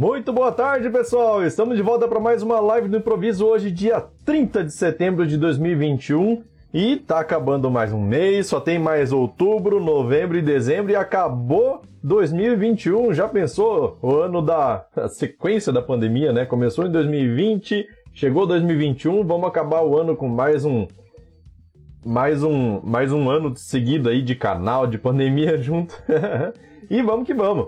[0.00, 1.44] Muito boa tarde, pessoal!
[1.44, 5.36] Estamos de volta para mais uma live do improviso hoje, dia 30 de setembro de
[5.36, 6.42] 2021.
[6.72, 11.82] E tá acabando mais um mês, só tem mais outubro, novembro e dezembro e acabou
[12.02, 13.12] 2021.
[13.12, 16.46] Já pensou o ano da sequência da pandemia, né?
[16.46, 20.88] Começou em 2020, chegou 2021, vamos acabar o ano com mais um
[22.02, 25.94] mais um mais um ano seguido aí de canal, de pandemia junto.
[26.88, 27.66] e vamos que vamos.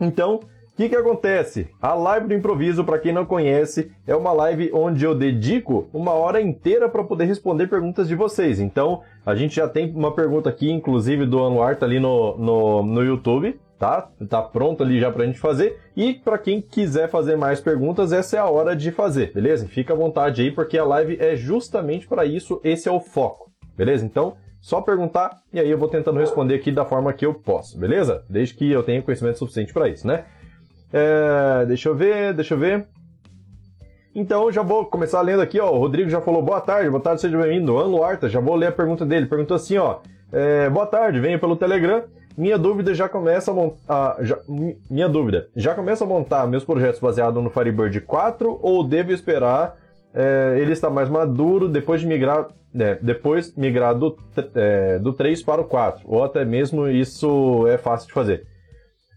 [0.00, 0.40] Então,
[0.80, 1.68] que, que acontece?
[1.80, 6.12] A live do improviso, para quem não conhece, é uma live onde eu dedico uma
[6.12, 8.58] hora inteira para poder responder perguntas de vocês.
[8.58, 12.82] Então, a gente já tem uma pergunta aqui, inclusive do Anuar, tá ali no, no,
[12.82, 14.08] no YouTube, tá?
[14.26, 15.78] Tá pronto ali já para a gente fazer.
[15.94, 19.68] E para quem quiser fazer mais perguntas, essa é a hora de fazer, beleza?
[19.68, 23.50] Fica à vontade aí, porque a live é justamente para isso, esse é o foco,
[23.76, 24.06] beleza?
[24.06, 27.78] Então, só perguntar e aí eu vou tentando responder aqui da forma que eu posso,
[27.78, 28.24] beleza?
[28.28, 30.24] Desde que eu tenha conhecimento suficiente para isso, né?
[30.92, 32.86] É, deixa eu ver, deixa eu ver.
[34.14, 35.70] Então, já vou começar lendo aqui, ó.
[35.70, 37.78] O Rodrigo já falou boa tarde, boa tarde, seja bem-vindo.
[37.78, 39.26] Anlo Arta, já vou ler a pergunta dele.
[39.26, 39.98] Perguntou assim, ó.
[40.32, 42.02] É, boa tarde, venho pelo Telegram.
[42.36, 44.16] Minha dúvida já começa a montar.
[44.20, 44.38] Já,
[44.90, 49.76] minha dúvida, já começa a montar meus projetos baseados no Firebird 4 ou devo esperar
[50.12, 52.48] é, ele estar mais maduro depois de migrar.
[52.72, 54.16] É, depois migrar do,
[54.54, 56.02] é, do 3 para o 4?
[56.04, 58.46] Ou até mesmo isso é fácil de fazer?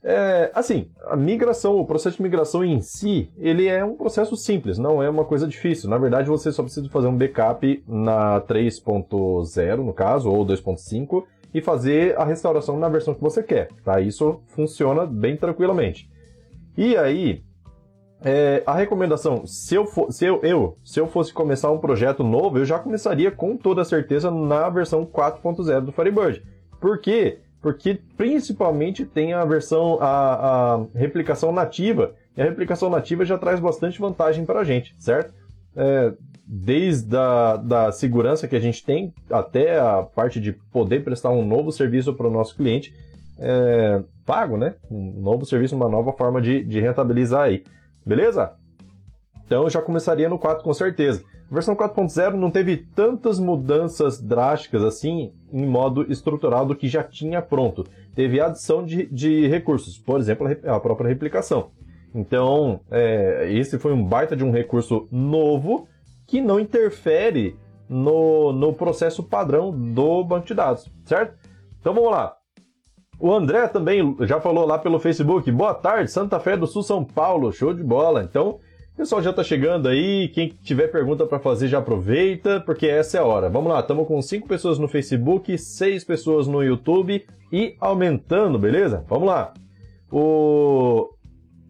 [0.04, 4.78] É, assim, a migração, o processo de migração em si, ele é um processo simples,
[4.78, 5.90] não é uma coisa difícil.
[5.90, 11.24] Na verdade, você só precisa fazer um backup na 3.0, no caso, ou 2.5,
[11.54, 14.02] e fazer a restauração na versão que você quer, tá?
[14.02, 16.10] Isso funciona bem tranquilamente.
[16.76, 17.42] E aí,
[18.26, 22.24] é, a recomendação, se eu, for, se eu, eu, se eu fosse começar um projeto
[22.24, 26.44] novo, eu já começaria com toda certeza na versão 4.0 do Firebird.
[26.82, 27.40] Por quê?
[27.64, 33.58] Porque principalmente tem a versão, a, a replicação nativa, e a replicação nativa já traz
[33.58, 35.34] bastante vantagem para a gente, certo?
[35.74, 36.12] É,
[36.46, 41.46] desde a da segurança que a gente tem até a parte de poder prestar um
[41.46, 42.94] novo serviço para o nosso cliente
[43.40, 44.76] é, pago, né?
[44.92, 47.64] Um novo serviço, uma nova forma de, de rentabilizar aí.
[48.06, 48.52] Beleza?
[49.46, 51.24] Então eu já começaria no 4 com certeza.
[51.54, 57.04] A versão 4.0 não teve tantas mudanças drásticas assim em modo estrutural do que já
[57.04, 57.86] tinha pronto.
[58.16, 61.70] Teve adição de, de recursos, por exemplo, a própria replicação.
[62.16, 65.88] Então, é, esse foi um baita de um recurso novo
[66.26, 67.56] que não interfere
[67.88, 71.38] no, no processo padrão do banco de dados, certo?
[71.80, 72.36] Então vamos lá.
[73.20, 75.52] O André também já falou lá pelo Facebook.
[75.52, 77.54] Boa tarde, Santa Fé do Sul, São Paulo.
[77.54, 78.24] Show de bola.
[78.24, 78.60] Então,
[78.96, 83.20] pessoal já está chegando aí, quem tiver pergunta para fazer já aproveita, porque essa é
[83.20, 83.50] a hora.
[83.50, 89.04] Vamos lá, estamos com 5 pessoas no Facebook, 6 pessoas no YouTube e aumentando, beleza?
[89.10, 89.54] Vamos lá.
[90.12, 91.10] O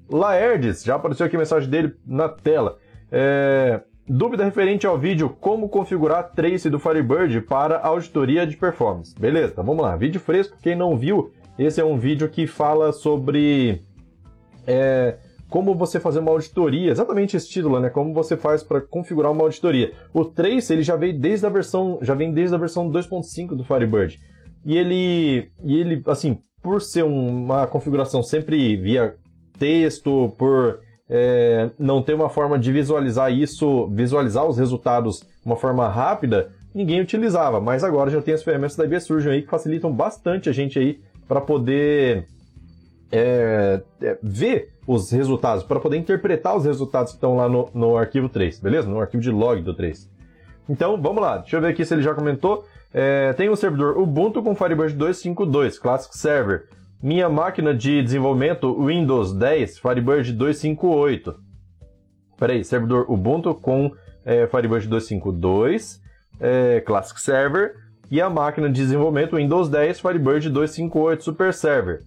[0.10, 2.78] Laerdes, já apareceu aqui a mensagem dele na tela.
[3.12, 3.82] É...
[4.06, 9.16] Dúvida referente ao vídeo Como configurar Trace do Firebird para auditoria de performance.
[9.18, 9.96] Beleza, então vamos lá.
[9.96, 13.82] Vídeo fresco, quem não viu, esse é um vídeo que fala sobre...
[14.68, 15.18] É
[15.54, 17.88] como você fazer uma auditoria, exatamente esse título, né?
[17.88, 19.94] Como você faz para configurar uma auditoria.
[20.12, 23.64] O Trace, ele já veio desde a versão, já vem desde a versão 2.5 do
[23.64, 24.20] Firebird.
[24.66, 29.14] E ele, e ele, assim, por ser uma configuração sempre via
[29.60, 35.56] texto, por é, não ter uma forma de visualizar isso, visualizar os resultados de uma
[35.56, 37.62] forma rápida, ninguém utilizava.
[37.62, 41.00] Mas agora já tem as ferramentas da Surgeon aí que facilitam bastante a gente aí
[41.28, 42.26] para poder
[43.12, 47.98] é, é, ver os resultados, para poder interpretar os resultados que estão lá no, no
[47.98, 48.90] arquivo 3, beleza?
[48.90, 50.10] No arquivo de log do 3.
[50.70, 51.38] Então, vamos lá.
[51.38, 52.66] Deixa eu ver aqui se ele já comentou.
[52.94, 56.68] É, tem um servidor Ubuntu com Firebird 2.5.2, Classic Server.
[57.02, 61.36] Minha máquina de desenvolvimento Windows 10, Firebird 2.5.8.
[62.38, 63.92] Peraí, servidor Ubuntu com
[64.26, 66.00] é, Firebird 2.5.2,
[66.40, 67.76] é, Classic Server.
[68.12, 72.04] E a máquina de desenvolvimento Windows 10, Firebird 2.5.8 Super Server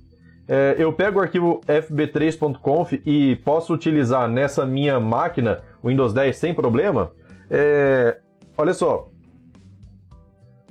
[0.49, 6.55] é, eu pego o arquivo fb3.conf e posso utilizar nessa minha máquina Windows 10 sem
[6.55, 7.11] problema?
[7.50, 8.19] É,
[8.56, 9.09] olha só,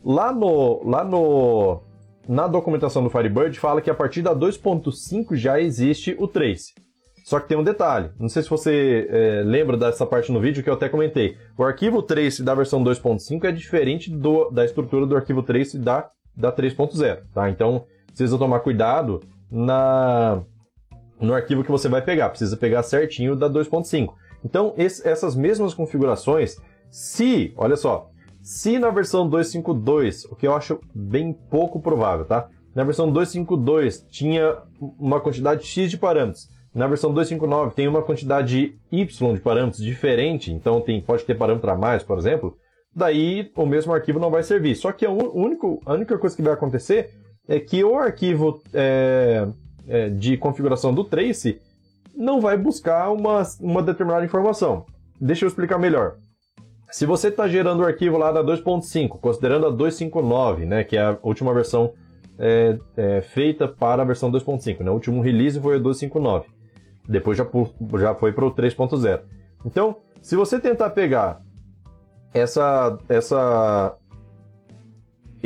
[0.04, 1.82] lá no, lá no
[2.28, 6.74] na documentação do Firebird fala que a partir da 2.5 já existe o trace.
[7.24, 10.64] Só que tem um detalhe, não sei se você é, lembra dessa parte no vídeo
[10.64, 11.36] que eu até comentei.
[11.58, 16.08] O arquivo trace da versão 2.5 é diferente do, da estrutura do arquivo trace da,
[16.38, 17.50] da 3.0, tá?
[17.50, 19.22] Então, precisa tomar cuidado
[19.52, 20.44] na
[21.20, 22.30] no arquivo que você vai pegar.
[22.30, 24.14] Precisa pegar certinho da 2.5.
[24.44, 26.58] Então, esse, essas mesmas configurações,
[26.92, 28.10] se, olha só,
[28.42, 32.50] se na versão 2.5.2, o que eu acho bem pouco provável, tá?
[32.76, 34.58] Na versão 2.5.2 tinha
[35.00, 40.52] uma quantidade X de parâmetros, na versão 259 tem uma quantidade Y de parâmetros diferente,
[40.52, 42.58] então tem, pode ter parâmetro a mais, por exemplo,
[42.94, 44.76] daí o mesmo arquivo não vai servir.
[44.76, 47.12] Só que a, único, a única coisa que vai acontecer
[47.48, 49.48] é que o arquivo é,
[49.88, 51.62] é, de configuração do Trace
[52.16, 54.86] não vai buscar uma, uma determinada informação.
[55.20, 56.16] Deixa eu explicar melhor.
[56.92, 61.02] Se você está gerando o arquivo lá da 2.5, considerando a 259, né, que é
[61.02, 61.94] a última versão
[62.38, 66.48] é, é, feita para a versão 2.5, né, o último release foi a 259.
[67.08, 67.46] Depois já,
[68.00, 69.22] já foi para o 3.0.
[69.66, 71.42] Então, se você tentar pegar
[72.34, 73.96] essa, essa,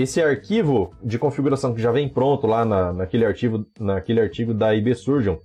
[0.01, 4.74] esse arquivo de configuração que já vem pronto lá na, naquele, arquivo, naquele artigo da
[4.74, 5.36] IB Surgeon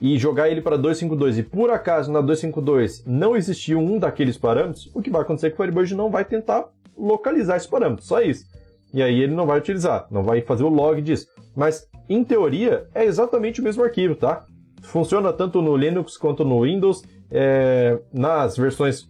[0.00, 4.90] e jogar ele para 252 e por acaso na 252 não existir um daqueles parâmetros,
[4.92, 6.68] o que vai acontecer é que o Firebird não vai tentar
[6.98, 8.44] localizar esse parâmetro, só isso.
[8.92, 11.28] E aí ele não vai utilizar, não vai fazer o log disso.
[11.54, 14.44] Mas, em teoria, é exatamente o mesmo arquivo, tá?
[14.82, 19.08] Funciona tanto no Linux quanto no Windows, é, nas versões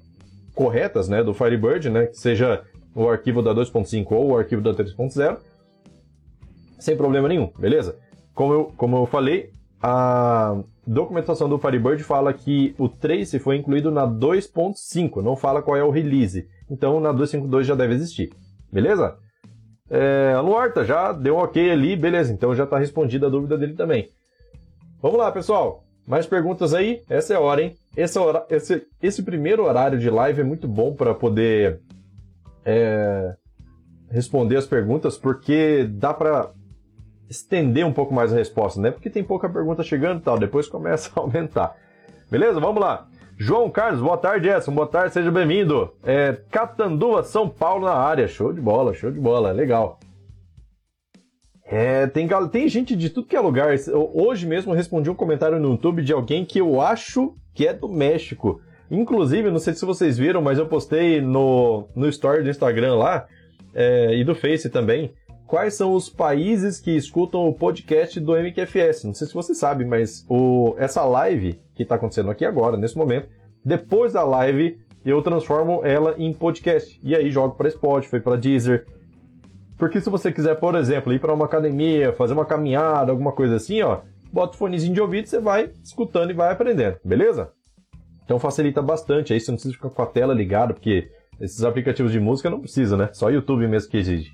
[0.55, 2.63] corretas né, do Firebird, né, que seja
[2.95, 5.39] o arquivo da 2.5 ou o arquivo da 3.0,
[6.79, 7.97] sem problema nenhum, beleza?
[8.35, 9.51] Como eu, como eu falei,
[9.81, 10.57] a
[10.87, 15.85] documentação do Firebird fala que o Trace foi incluído na 2.5, não fala qual é
[15.85, 16.49] o release.
[16.71, 18.31] Então na 2.5.2 já deve existir,
[18.73, 19.17] beleza?
[19.91, 23.59] É, a Luarta já deu um ok ali, beleza, então já está respondida a dúvida
[23.59, 24.09] dele também.
[25.03, 25.85] Vamos lá, pessoal.
[26.07, 27.03] Mais perguntas aí?
[27.09, 27.75] Essa é a hora, hein?
[27.97, 31.81] Esse, hora, esse, esse primeiro horário de live é muito bom para poder
[32.65, 33.35] é,
[34.11, 36.51] responder as perguntas, porque dá para
[37.29, 38.91] estender um pouco mais a resposta, né?
[38.91, 41.77] Porque tem pouca pergunta chegando e tal, depois começa a aumentar.
[42.31, 42.61] Beleza?
[42.61, 43.09] Vamos lá.
[43.39, 44.73] João Carlos, boa tarde, Edson.
[44.73, 45.93] Boa tarde, seja bem-vindo.
[46.05, 48.29] É, Catanduva, São Paulo na área.
[48.29, 49.51] Show de bola, show de bola.
[49.51, 49.99] Legal.
[51.65, 53.75] É, tem, tem gente de tudo que é lugar.
[54.15, 57.89] Hoje mesmo respondi um comentário no YouTube de alguém que eu acho que é do
[57.89, 58.61] México.
[58.93, 63.27] Inclusive, não sei se vocês viram, mas eu postei no, no story do Instagram lá
[63.75, 65.15] é, e do Face também.
[65.47, 69.05] Quais são os países que escutam o podcast do MQFS?
[69.05, 72.95] Não sei se você sabe, mas o, essa live que está acontecendo aqui agora, nesse
[72.95, 73.29] momento,
[73.65, 77.01] depois da live eu transformo ela em podcast.
[77.03, 78.87] E aí jogo para Spotify, para Deezer,
[79.79, 83.57] porque se você quiser, por exemplo, ir para uma academia, fazer uma caminhada, alguma coisa
[83.57, 84.01] assim, ó,
[84.31, 87.51] bota o fonezinho de ouvido, você vai escutando e vai aprendendo, beleza?
[88.25, 91.11] Então facilita bastante aí, você não precisa ficar com a tela ligada, porque
[91.41, 93.11] esses aplicativos de música não precisa, né?
[93.13, 94.33] Só YouTube mesmo que exige.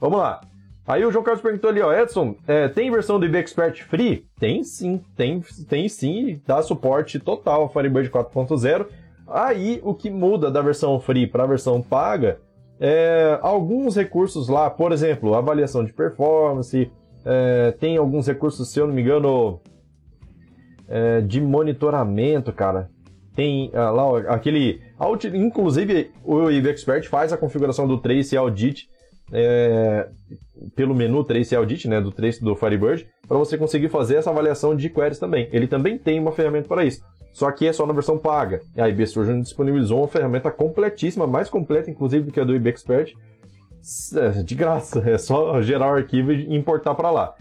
[0.00, 0.40] Vamos lá.
[0.86, 4.26] Aí o João Carlos perguntou ali, ó, Edson, é, tem versão do IB Expert Free?
[4.38, 8.86] Tem sim, tem, tem sim, dá suporte total ao Firebird 4.0.
[9.26, 12.38] Aí o que muda da versão free para a versão paga
[12.78, 16.90] é, alguns recursos lá, por exemplo, avaliação de performance,
[17.24, 19.60] é, tem alguns recursos, se eu não me engano,
[20.88, 22.90] é, de monitoramento, cara.
[23.34, 24.80] Tem ah, lá aquele.
[25.34, 28.88] Inclusive, o EV Expert faz a configuração do Trace Audit
[29.32, 30.08] é,
[30.74, 34.76] pelo menu Trace Audit, né, do Trace do Firebird, para você conseguir fazer essa avaliação
[34.76, 35.48] de queries também.
[35.52, 37.02] Ele também tem uma ferramenta para isso.
[37.32, 38.60] Só que é só na versão paga.
[38.76, 42.70] A IB Surgeon disponibilizou uma ferramenta completíssima, mais completa inclusive do que a do IB
[42.70, 43.12] Expert,
[44.14, 45.02] é, de graça.
[45.10, 47.34] É só gerar o arquivo e importar para lá.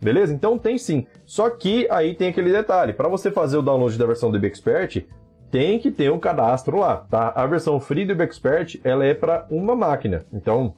[0.00, 0.32] Beleza?
[0.32, 1.06] Então tem sim.
[1.24, 2.92] Só que aí tem aquele detalhe.
[2.92, 5.06] Para você fazer o download da versão do IB Expert,
[5.50, 7.32] tem que ter um cadastro lá, tá?
[7.34, 10.24] A versão free do Expert, ela é para uma máquina.
[10.32, 10.74] Então,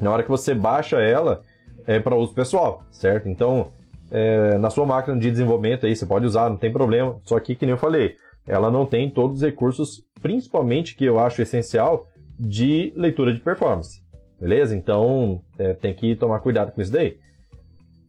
[0.00, 1.42] na hora que você baixa ela,
[1.86, 3.28] é para uso pessoal, certo?
[3.28, 3.72] Então,
[4.10, 7.20] é, na sua máquina de desenvolvimento aí, você pode usar, não tem problema.
[7.24, 8.16] Só que, que nem eu falei,
[8.46, 12.06] ela não tem todos os recursos, principalmente que eu acho essencial,
[12.38, 14.02] de leitura de performance.
[14.40, 14.76] Beleza?
[14.76, 17.18] Então, é, tem que tomar cuidado com isso daí.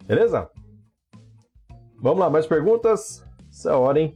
[0.05, 0.49] Beleza?
[1.99, 3.25] Vamos lá, mais perguntas?
[3.49, 4.15] Essa é hora, hein?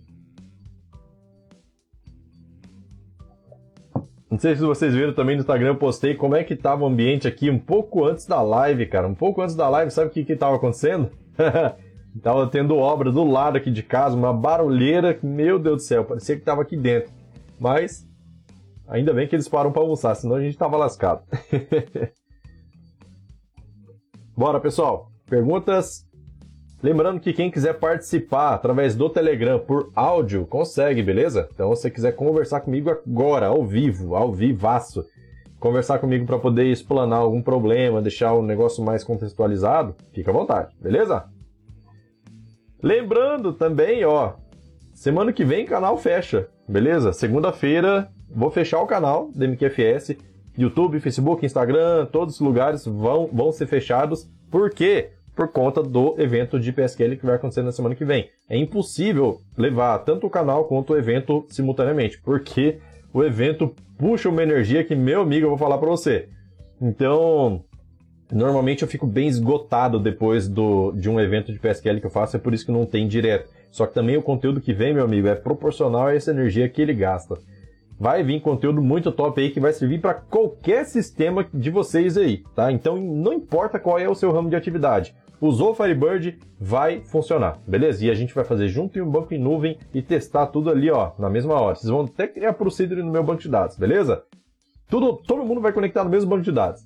[4.30, 6.88] Não sei se vocês viram também no Instagram, eu postei como é que tava o
[6.88, 9.08] ambiente aqui um pouco antes da live, cara.
[9.08, 11.10] Um pouco antes da live, sabe o que que tava acontecendo?
[12.22, 16.36] tava tendo obra do lado aqui de casa, uma barulheira, meu Deus do céu, parecia
[16.36, 17.12] que tava aqui dentro.
[17.60, 18.08] Mas
[18.88, 21.24] ainda bem que eles param para almoçar, senão a gente tava lascado.
[24.38, 25.12] Bora, pessoal.
[25.26, 26.09] Perguntas?
[26.82, 31.50] Lembrando que quem quiser participar através do Telegram por áudio, consegue, beleza?
[31.54, 35.06] Então, se você quiser conversar comigo agora, ao vivo, ao vivaço,
[35.60, 40.74] conversar comigo para poder explanar algum problema, deixar o negócio mais contextualizado, fica à vontade,
[40.80, 41.26] beleza?
[42.82, 44.36] Lembrando também, ó,
[44.94, 47.12] semana que vem canal fecha, beleza?
[47.12, 49.46] Segunda-feira vou fechar o canal do
[50.58, 54.30] YouTube, Facebook, Instagram, todos os lugares vão, vão ser fechados.
[54.50, 55.12] Por quê?
[55.40, 58.30] Por conta do evento de PSQL que vai acontecer na semana que vem.
[58.50, 62.80] É impossível levar tanto o canal quanto o evento simultaneamente, porque
[63.14, 66.28] o evento puxa uma energia que, meu amigo, eu vou falar para você.
[66.82, 67.64] Então,
[68.30, 72.36] normalmente eu fico bem esgotado depois do, de um evento de PSQL que eu faço,
[72.36, 73.50] é por isso que não tem direto.
[73.72, 76.82] Só que também o conteúdo que vem, meu amigo, é proporcional a essa energia que
[76.82, 77.38] ele gasta
[78.00, 82.44] vai vir conteúdo muito top aí que vai servir para qualquer sistema de vocês aí,
[82.56, 82.72] tá?
[82.72, 85.14] Então não importa qual é o seu ramo de atividade.
[85.42, 88.06] Usou o Firebird, vai funcionar, beleza?
[88.06, 90.92] E a gente vai fazer junto em um banco em nuvem e testar tudo ali,
[90.92, 91.76] ó, na mesma hora.
[91.76, 94.24] Vocês vão até criar procedure no meu banco de dados, beleza?
[94.90, 96.82] Tudo, todo mundo vai conectar no mesmo banco de dados.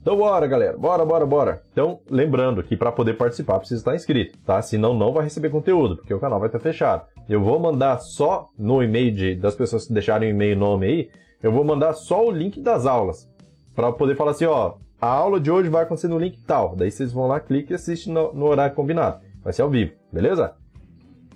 [0.00, 1.62] Então bora, galera, bora, bora, bora.
[1.72, 4.60] Então, lembrando que para poder participar precisa estar inscrito, tá?
[4.60, 7.06] Senão não vai receber conteúdo, porque o canal vai estar fechado.
[7.28, 11.10] Eu vou mandar só no e-mail de, das pessoas que deixarem o e-mail nome aí,
[11.42, 13.26] eu vou mandar só o link das aulas.
[13.74, 14.74] para poder falar assim, ó,
[15.04, 16.74] a aula de hoje vai acontecer no link tal.
[16.74, 19.20] Daí vocês vão lá, clique e assistem no, no horário combinado.
[19.42, 20.54] Vai ser ao vivo, beleza?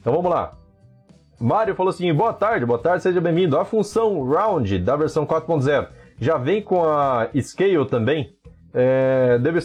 [0.00, 0.56] Então vamos lá.
[1.38, 3.58] Mário falou assim: boa tarde, boa tarde, seja bem-vindo.
[3.58, 5.86] A função round da versão 4.0
[6.18, 8.34] já vem com a scale também?
[8.72, 9.60] É, deve,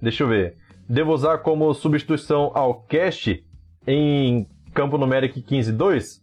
[0.00, 0.54] deixa eu ver.
[0.88, 3.44] Devo usar como substituição ao cache
[3.88, 6.20] em campo numérico 15.2?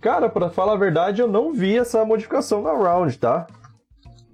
[0.00, 3.46] Cara, para falar a verdade, eu não vi essa modificação na round, tá?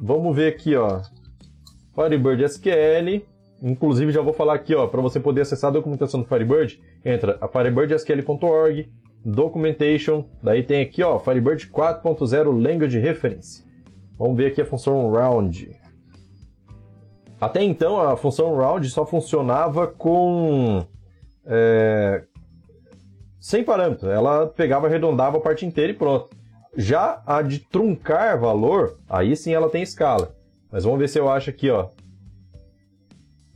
[0.00, 1.02] Vamos ver aqui, ó.
[1.96, 3.24] Firebird SQL.
[3.62, 7.38] Inclusive, já vou falar aqui, ó, para você poder acessar a documentação do Firebird, entra
[7.40, 8.92] a firebirdsql.org,
[9.24, 13.64] documentation, daí tem aqui, ó, Firebird 4.0 Language Reference.
[14.18, 15.70] Vamos ver aqui a função round.
[17.40, 20.84] Até então, a função round só funcionava com.
[21.46, 22.24] É,
[23.40, 24.10] sem parâmetro.
[24.10, 26.30] Ela pegava, arredondava a parte inteira e pronto.
[26.76, 30.34] Já a de truncar valor, aí sim ela tem escala.
[30.70, 31.88] Mas vamos ver se eu acho aqui, ó.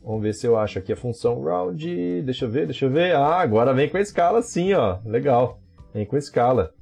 [0.03, 2.21] Vamos ver se eu acho aqui a função round.
[2.23, 3.15] Deixa eu ver, deixa eu ver.
[3.15, 4.97] Ah, agora vem com a escala sim, ó.
[5.05, 5.59] Legal.
[5.93, 6.73] Vem com a escala.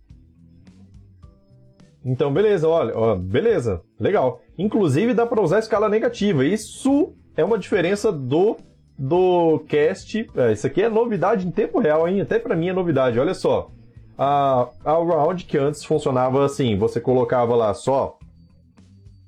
[2.03, 4.41] Então, beleza, olha, ó, beleza, legal.
[4.57, 6.45] Inclusive dá para usar escala negativa.
[6.45, 8.57] Isso é uma diferença do
[8.98, 10.29] do cast.
[10.36, 12.19] É, isso aqui é novidade em tempo real, hein?
[12.19, 13.19] Até para mim é novidade.
[13.19, 13.71] Olha só.
[14.17, 18.18] A, a round que antes funcionava assim, você colocava lá só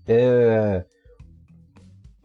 [0.07, 0.83] é,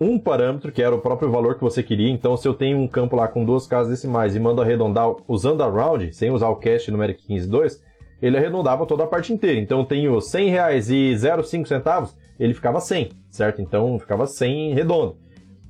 [0.00, 2.10] um parâmetro, que era o próprio valor que você queria.
[2.10, 5.62] Então, se eu tenho um campo lá com duas casas decimais e mando arredondar usando
[5.62, 7.80] a round, sem usar o cast numérico 15.2,
[8.20, 9.58] ele arredondava toda a parte inteira.
[9.58, 13.62] Então, eu tenho 100 reais e 0,5 centavos, ele ficava 100, certo?
[13.62, 15.16] Então, ficava 100 redondo.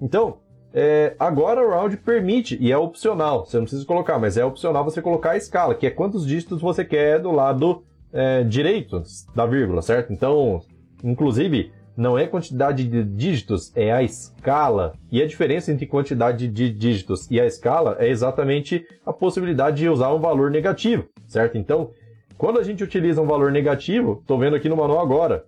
[0.01, 0.39] Então,
[0.75, 4.85] é, agora o round permite, e é opcional, você não precisa colocar, mas é opcional
[4.85, 7.83] você colocar a escala, que é quantos dígitos você quer do lado
[8.13, 9.03] é, direito
[9.35, 10.13] da vírgula, certo?
[10.13, 10.61] Então,
[11.03, 14.93] inclusive, não é quantidade de dígitos, é a escala.
[15.11, 19.89] E a diferença entre quantidade de dígitos e a escala é exatamente a possibilidade de
[19.89, 21.57] usar um valor negativo, certo?
[21.57, 21.91] Então,
[22.37, 25.47] quando a gente utiliza um valor negativo, estou vendo aqui no manual agora,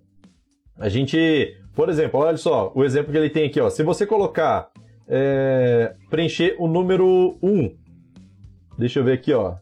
[0.77, 4.07] a gente, por exemplo, olha só, o exemplo que ele tem aqui, ó, se você
[4.07, 4.71] colocar,
[5.07, 7.75] é, preencher o número 1,
[8.77, 9.55] deixa eu ver aqui, ó,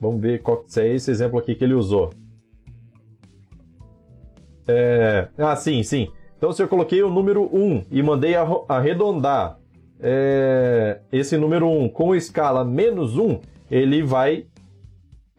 [0.00, 2.10] vamos ver qual é esse exemplo aqui que ele usou.
[4.68, 6.08] É, ah, sim, sim.
[6.36, 8.34] Então, se eu coloquei o número 1 e mandei
[8.68, 9.58] arredondar
[10.00, 14.46] é, esse número 1 com escala menos 1, ele vai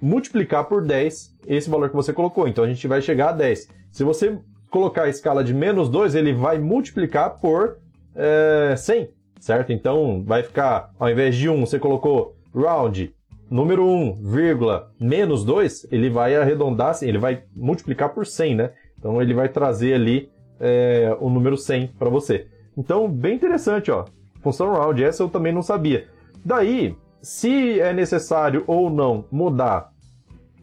[0.01, 2.48] multiplicar por 10 esse valor que você colocou.
[2.48, 3.69] Então a gente vai chegar a 10.
[3.91, 4.38] Se você
[4.69, 7.77] colocar a escala de menos 2, ele vai multiplicar por
[8.15, 9.09] é, 100,
[9.39, 9.71] certo?
[9.71, 13.13] Então vai ficar, ao invés de 1, você colocou round
[13.50, 18.71] número 1, vírgula, menos 2, ele vai arredondar, ele vai multiplicar por 100, né?
[19.00, 20.29] Então ele vai trazer ali
[20.60, 22.48] é, o número 100 para você.
[22.77, 24.06] Então, bem interessante, ó.
[24.41, 26.08] Função round, essa eu também não sabia.
[26.46, 29.89] Daí, se é necessário ou não mudar,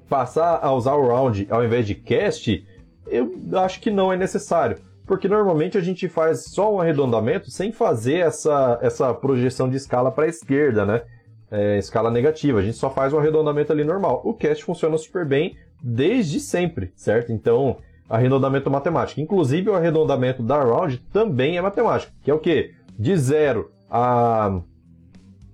[0.08, 2.66] passar a usar o round ao invés de cast,
[3.06, 4.78] eu acho que não é necessário.
[5.06, 10.10] Porque normalmente a gente faz só um arredondamento sem fazer essa, essa projeção de escala
[10.10, 11.02] para a esquerda, né?
[11.48, 12.58] É, escala negativa.
[12.58, 14.20] A gente só faz um arredondamento ali normal.
[14.24, 17.32] O cast funciona super bem desde sempre, certo?
[17.32, 17.76] Então,
[18.08, 19.20] arredondamento matemático.
[19.20, 22.72] Inclusive, o arredondamento da round também é matemático, que é o quê?
[22.98, 24.60] De 0 a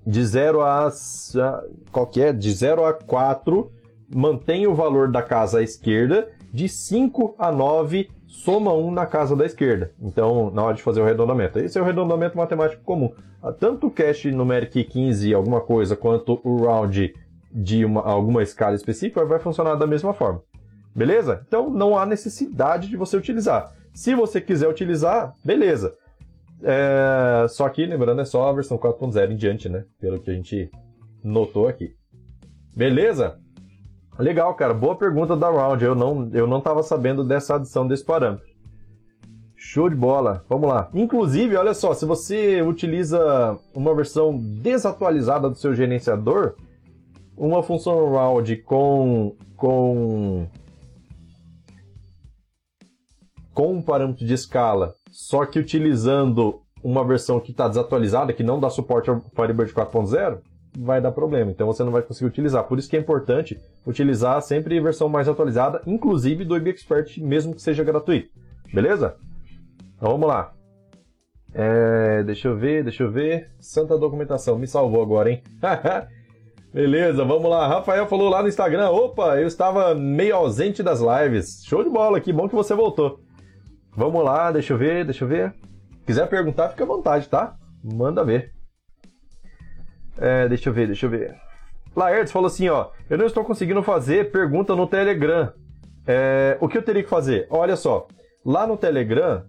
[0.07, 0.91] de 0 a.
[1.91, 2.33] Qual que é?
[2.33, 3.71] De 0 a 4,
[4.15, 6.29] mantém o valor da casa à esquerda.
[6.53, 9.93] De 5 a 9, soma 1 na casa da esquerda.
[10.03, 11.59] Então, na hora de fazer o arredondamento.
[11.59, 13.11] Esse é o arredondamento matemático comum.
[13.43, 17.15] Ah, tanto o cache numérico 15 alguma coisa, quanto o round
[17.51, 20.43] de uma, alguma escala específica vai funcionar da mesma forma.
[20.95, 21.43] Beleza?
[21.47, 23.73] Então, não há necessidade de você utilizar.
[23.95, 25.95] Se você quiser utilizar, beleza.
[26.63, 29.85] É, só que, lembrando, é só a versão 4.0 em diante, né?
[30.01, 30.71] Pelo que a gente
[31.25, 31.95] notou aqui.
[32.77, 33.39] Beleza?
[34.19, 34.75] Legal, cara.
[34.75, 35.85] Boa pergunta da Round.
[35.85, 38.47] Eu não, eu não sabendo dessa adição desse parâmetro.
[39.57, 40.45] Show de bola.
[40.49, 40.91] Vamos lá.
[40.93, 46.55] Inclusive, olha só, se você utiliza uma versão desatualizada do seu gerenciador,
[47.37, 50.49] uma função round com com
[53.53, 58.59] com um parâmetro de escala, só que utilizando uma versão que está desatualizada, que não
[58.59, 60.39] dá suporte ao Firebird 4.0,
[60.77, 61.51] vai dar problema.
[61.51, 62.65] Então você não vai conseguir utilizar.
[62.65, 67.55] Por isso que é importante utilizar sempre a versão mais atualizada, inclusive do IBExpert, mesmo
[67.55, 68.31] que seja gratuito.
[68.73, 69.17] Beleza?
[69.97, 70.53] Então vamos lá.
[71.55, 73.51] É, deixa eu ver, deixa eu ver.
[73.61, 75.43] Santa documentação, me salvou agora, hein?
[76.73, 77.69] Beleza, vamos lá.
[77.69, 81.63] Rafael falou lá no Instagram: opa, eu estava meio ausente das lives.
[81.65, 83.21] Show de bola, que bom que você voltou.
[83.95, 85.55] Vamos lá, deixa eu ver, deixa eu ver.
[86.07, 87.55] Quiser perguntar, fica à vontade, tá?
[87.83, 88.53] Manda ver.
[90.19, 91.35] É, deixa eu ver, deixa eu ver.
[91.95, 92.91] Laertes falou assim, ó.
[93.09, 95.53] Eu não estou conseguindo fazer pergunta no Telegram.
[96.07, 97.47] É, o que eu teria que fazer?
[97.51, 98.07] Olha só.
[98.45, 99.45] Lá no Telegram,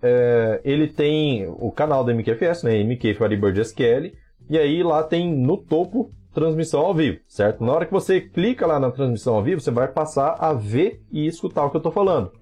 [0.00, 2.78] é, ele tem o canal da MQFS, né?
[2.78, 4.12] MQ Firebird SQL.
[4.48, 7.64] E aí lá tem no topo transmissão ao vivo, certo?
[7.64, 11.00] Na hora que você clica lá na transmissão ao vivo, você vai passar a ver
[11.10, 12.32] e escutar o que eu estou falando.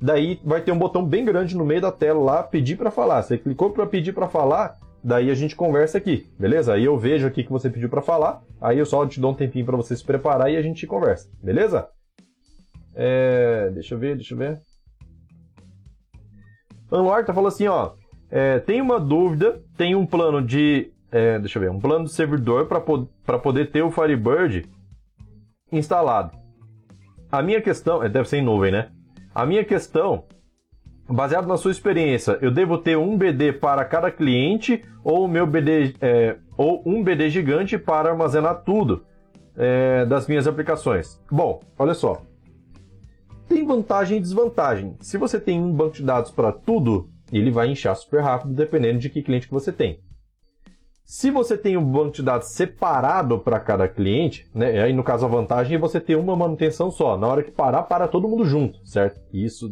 [0.00, 3.22] Daí vai ter um botão bem grande no meio da tela lá, pedir para falar.
[3.22, 6.74] Você clicou para pedir para falar, daí a gente conversa aqui, beleza?
[6.74, 9.34] Aí eu vejo aqui que você pediu para falar, aí eu só te dou um
[9.34, 11.88] tempinho para você se preparar e a gente conversa, beleza?
[12.94, 13.70] É...
[13.72, 14.60] Deixa eu ver, deixa eu ver.
[16.90, 17.92] Anluarta falou assim, ó.
[18.30, 20.92] É, tem uma dúvida, tem um plano de.
[21.10, 24.68] É, deixa eu ver, um plano de servidor para poder ter o Firebird
[25.70, 26.36] instalado.
[27.30, 28.02] A minha questão.
[28.02, 28.90] É, deve ser em nuvem, né?
[29.34, 30.26] A minha questão,
[31.08, 35.94] baseado na sua experiência, eu devo ter um BD para cada cliente ou meu BD
[36.00, 39.04] é, ou um BD gigante para armazenar tudo
[39.56, 41.20] é, das minhas aplicações?
[41.28, 42.22] Bom, olha só.
[43.48, 44.96] Tem vantagem e desvantagem.
[45.00, 49.00] Se você tem um banco de dados para tudo, ele vai inchar super rápido, dependendo
[49.00, 49.98] de que cliente que você tem.
[51.04, 55.26] Se você tem um banco de dados separado para cada cliente, né, aí no caso
[55.26, 57.18] a vantagem é você ter uma manutenção só.
[57.18, 59.20] Na hora que parar, para todo mundo junto, certo?
[59.30, 59.70] Isso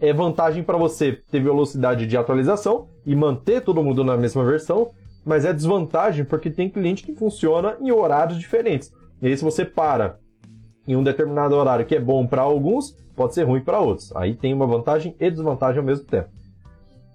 [0.00, 4.90] é vantagem para você ter velocidade de atualização e manter todo mundo na mesma versão,
[5.24, 8.92] mas é desvantagem porque tem cliente que funciona em horários diferentes.
[9.22, 10.18] E aí se você para
[10.88, 14.14] em um determinado horário que é bom para alguns, pode ser ruim para outros.
[14.16, 16.41] Aí tem uma vantagem e desvantagem ao mesmo tempo.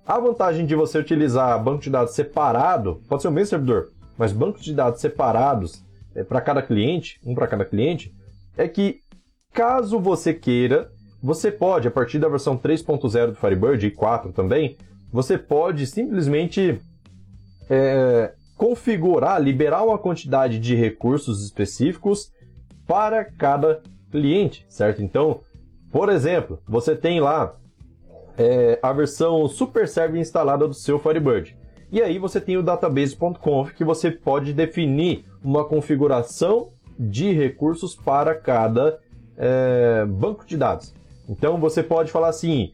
[0.07, 4.31] A vantagem de você utilizar banco de dados separado, pode ser o mesmo servidor, mas
[4.31, 5.83] bancos de dados separados
[6.15, 8.15] é, para cada cliente, um para cada cliente,
[8.55, 9.01] é que
[9.51, 10.89] caso você queira,
[11.21, 14.77] você pode, a partir da versão 3.0 do Firebird e 4 também,
[15.11, 16.79] você pode simplesmente
[17.69, 22.31] é, configurar, liberar uma quantidade de recursos específicos
[22.87, 25.03] para cada cliente, certo?
[25.03, 25.41] Então,
[25.91, 27.53] por exemplo, você tem lá
[28.37, 31.57] é, a versão Super Server instalada do seu Firebird.
[31.91, 36.69] E aí você tem o database.conf que você pode definir uma configuração
[36.99, 38.99] de recursos para cada
[39.37, 40.93] é, banco de dados.
[41.29, 42.73] Então você pode falar assim,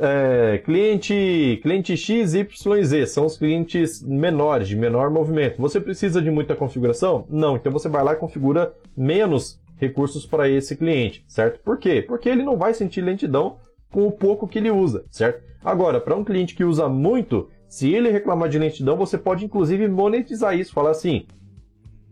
[0.00, 5.60] é, cliente, cliente X, Y, Z são os clientes menores, de menor movimento.
[5.60, 7.26] Você precisa de muita configuração?
[7.28, 11.60] Não, então você vai lá e configura menos recursos para esse cliente, certo?
[11.60, 12.02] Por quê?
[12.06, 13.58] Porque ele não vai sentir lentidão
[13.96, 15.42] com o pouco que ele usa, certo?
[15.64, 19.88] Agora, para um cliente que usa muito, se ele reclamar de lentidão, você pode inclusive
[19.88, 21.26] monetizar isso, falar assim: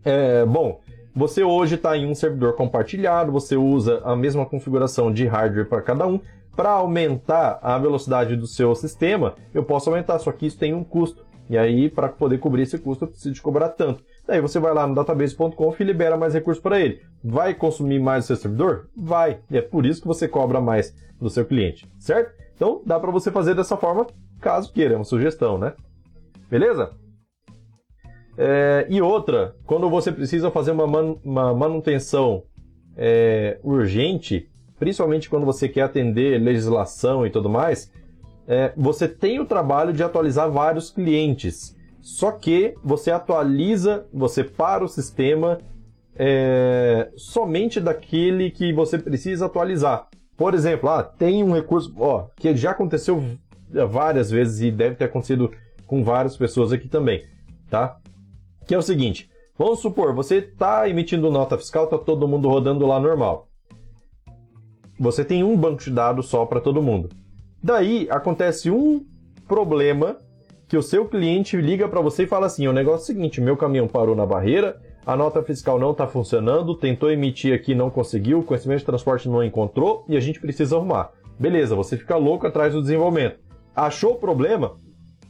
[0.03, 0.79] é, bom,
[1.15, 5.83] você hoje está em um servidor compartilhado, você usa a mesma configuração de hardware para
[5.83, 6.19] cada um.
[6.55, 10.83] Para aumentar a velocidade do seu sistema, eu posso aumentar, só que isso tem um
[10.83, 11.23] custo.
[11.47, 14.03] E aí, para poder cobrir esse custo, eu preciso cobrar tanto.
[14.27, 17.01] Daí você vai lá no database.conf e libera mais recursos para ele.
[17.23, 18.89] Vai consumir mais o seu servidor?
[18.95, 19.39] Vai.
[19.51, 22.33] E é por isso que você cobra mais do seu cliente, certo?
[22.55, 24.07] Então dá para você fazer dessa forma,
[24.41, 25.73] caso queira, é uma sugestão, né?
[26.49, 26.91] Beleza?
[28.37, 32.43] É, e outra, quando você precisa fazer uma, man, uma manutenção
[32.97, 37.91] é, urgente, principalmente quando você quer atender legislação e tudo mais,
[38.47, 41.74] é, você tem o trabalho de atualizar vários clientes.
[42.05, 45.59] Só que você atualiza, você para o sistema
[46.15, 50.07] é, somente daquele que você precisa atualizar.
[50.37, 53.23] Por exemplo, ah, tem um recurso ó, que já aconteceu
[53.89, 55.51] várias vezes e deve ter acontecido
[55.87, 57.25] com várias pessoas aqui também,
[57.71, 57.97] tá?
[58.67, 62.85] Que é o seguinte, vamos supor, você está emitindo nota fiscal, está todo mundo rodando
[62.85, 63.47] lá normal.
[64.99, 67.09] Você tem um banco de dados só para todo mundo.
[67.63, 69.03] Daí acontece um
[69.47, 70.19] problema
[70.67, 73.41] que o seu cliente liga para você e fala assim: o negócio é o seguinte,
[73.41, 77.89] meu caminhão parou na barreira, a nota fiscal não está funcionando, tentou emitir aqui, não
[77.89, 81.11] conseguiu, o conhecimento de transporte não encontrou e a gente precisa arrumar.
[81.39, 83.39] Beleza, você fica louco atrás do desenvolvimento.
[83.75, 84.77] Achou o problema?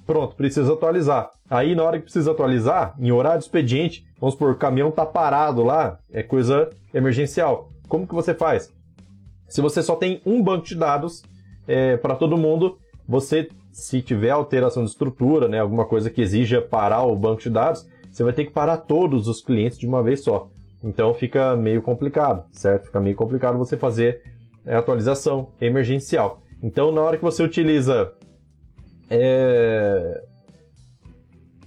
[0.06, 1.32] Pronto, precisa atualizar.
[1.50, 5.06] Aí, na hora que precisa atualizar, em horário de expediente, vamos supor, o caminhão está
[5.06, 7.70] parado lá, é coisa emergencial.
[7.88, 8.72] Como que você faz?
[9.48, 11.24] Se você só tem um banco de dados
[11.68, 16.62] é, para todo mundo, você, se tiver alteração de estrutura, né, alguma coisa que exija
[16.62, 20.02] parar o banco de dados, você vai ter que parar todos os clientes de uma
[20.02, 20.48] vez só.
[20.82, 22.86] Então fica meio complicado, certo?
[22.86, 24.22] Fica meio complicado você fazer
[24.66, 26.42] a atualização emergencial.
[26.64, 28.14] Então, na hora que você utiliza
[29.10, 30.24] é...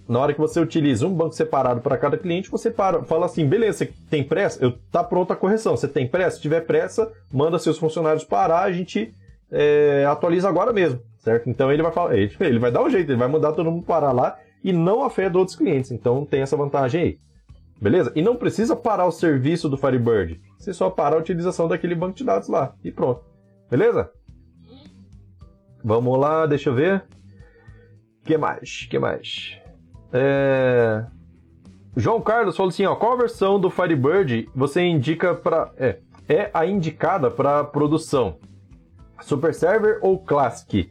[0.08, 3.46] Na hora que você utiliza um banco separado para cada cliente, você para, fala assim,
[3.46, 4.64] beleza, você tem pressa?
[4.64, 5.76] Eu tá pronta a correção.
[5.76, 6.36] Você tem pressa?
[6.36, 9.12] Se tiver pressa, manda seus funcionários parar, a gente
[9.52, 11.48] é, atualiza agora mesmo, certo?
[11.48, 14.12] Então ele vai falar, ele, vai dar um jeito, ele vai mandar todo mundo parar
[14.12, 15.90] lá e não afeta outros clientes.
[15.90, 17.18] Então tem essa vantagem aí.
[17.80, 18.12] Beleza?
[18.16, 20.40] E não precisa parar o serviço do Firebird.
[20.58, 23.22] Você só para a utilização daquele banco de dados lá e pronto.
[23.70, 24.10] Beleza?
[25.84, 27.04] Vamos lá, deixa eu ver.
[28.24, 28.86] que mais?
[28.90, 29.56] que mais?
[30.12, 31.04] É...
[31.96, 36.66] João Carlos falou assim, ó, qual versão do Firebird você indica para é, é a
[36.66, 38.38] indicada para produção?
[39.20, 40.90] Super Server ou Classic?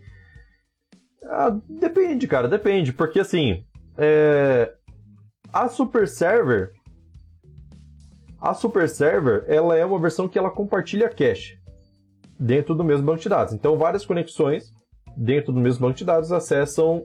[1.29, 3.65] Ah, depende, cara, depende, porque assim,
[3.97, 4.73] é...
[5.51, 6.71] a Super Server,
[8.39, 11.57] a Super Server, ela é uma versão que ela compartilha cache
[12.39, 13.53] dentro do mesmo banco de dados.
[13.53, 14.71] Então, várias conexões
[15.15, 17.03] dentro do mesmo banco de dados acessam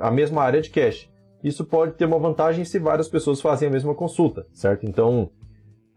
[0.00, 1.08] ah, a mesma área de cache.
[1.44, 4.86] Isso pode ter uma vantagem se várias pessoas fazem a mesma consulta, certo?
[4.86, 5.30] Então,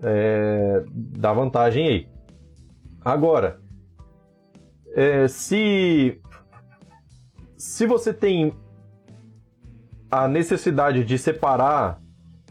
[0.01, 0.83] é...
[0.91, 2.07] dá vantagem aí.
[3.03, 3.59] Agora,
[4.95, 6.21] é, se
[7.63, 8.53] se você tem
[10.11, 11.97] a necessidade de separar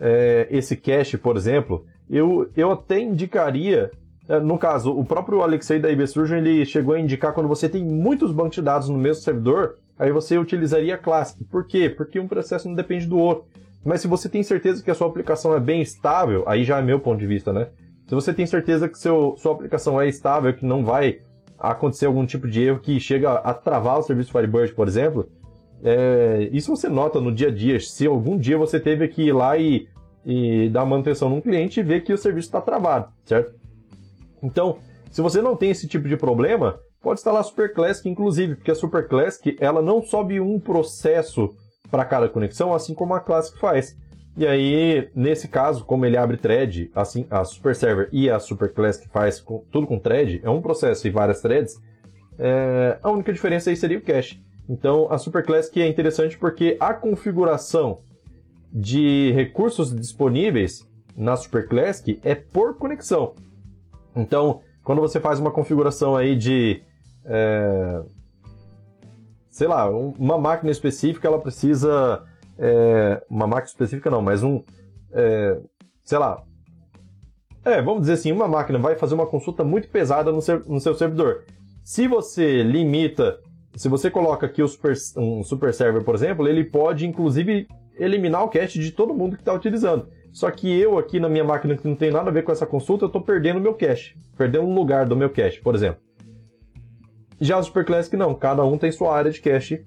[0.01, 3.90] é, esse cache, por exemplo, eu, eu até indicaria,
[4.27, 7.68] é, no caso, o próprio Alexei da IB Surgeon, ele chegou a indicar quando você
[7.68, 11.44] tem muitos bancos de dados no mesmo servidor, aí você utilizaria Classic.
[11.44, 11.90] Por quê?
[11.90, 13.44] Porque um processo não depende do outro.
[13.85, 16.83] Mas se você tem certeza que a sua aplicação é bem estável, aí já é
[16.83, 17.68] meu ponto de vista, né?
[18.07, 21.18] Se você tem certeza que seu, sua aplicação é estável, que não vai
[21.70, 25.29] acontecer algum tipo de erro que chega a travar o serviço Firebird, por exemplo,
[25.83, 27.79] é, isso você nota no dia a dia.
[27.81, 29.88] Se algum dia você teve que ir lá e,
[30.25, 33.55] e dar manutenção num cliente e ver que o serviço está travado, certo?
[34.42, 34.79] Então,
[35.11, 38.70] se você não tem esse tipo de problema, pode instalar a Super Classic, inclusive, porque
[38.70, 41.51] a Super Classic ela não sobe um processo
[41.90, 43.96] para cada conexão, assim como a Classic faz.
[44.37, 48.73] E aí, nesse caso, como ele abre thread, assim, a Super Server e a Super
[48.73, 51.79] Classic faz com, tudo com thread, é um processo e várias threads,
[52.38, 54.42] é, a única diferença aí seria o cache.
[54.68, 58.01] Então, a Super Classic é interessante porque a configuração
[58.73, 63.35] de recursos disponíveis na Super Classic é por conexão.
[64.16, 66.83] Então, quando você faz uma configuração aí de,
[67.27, 68.03] é,
[69.51, 72.25] sei lá, uma máquina específica, ela precisa
[72.59, 74.62] é, uma máquina específica não, mas um,
[75.12, 75.59] é,
[76.05, 76.43] sei lá,
[77.65, 80.81] é, vamos dizer assim, uma máquina vai fazer uma consulta muito pesada no seu, no
[80.81, 81.45] seu servidor.
[81.85, 83.38] Se você limita,
[83.77, 88.49] se você coloca aqui super, um super server, por exemplo, ele pode inclusive eliminar o
[88.49, 90.09] cache de todo mundo que está utilizando.
[90.33, 92.67] Só que eu aqui na minha máquina que não tem nada a ver com essa
[92.67, 96.01] consulta, eu estou perdendo o meu cache, perdendo um lugar do meu cache, por exemplo.
[97.41, 99.85] Já o Super Classic não, cada um tem sua área de cache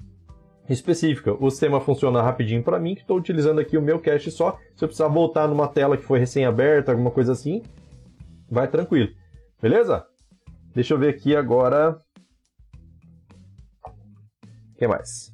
[0.73, 1.33] específica.
[1.33, 4.57] O sistema funciona rapidinho para mim, que estou utilizando aqui o meu cache só.
[4.75, 7.61] Se eu precisar voltar numa tela que foi recém-aberta, alguma coisa assim,
[8.49, 9.09] vai tranquilo.
[9.61, 10.05] Beleza?
[10.73, 11.97] Deixa eu ver aqui agora.
[13.85, 15.33] O que mais?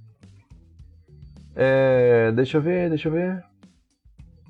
[1.56, 3.44] É, deixa eu ver, deixa eu ver.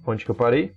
[0.05, 0.73] Onde que eu parei?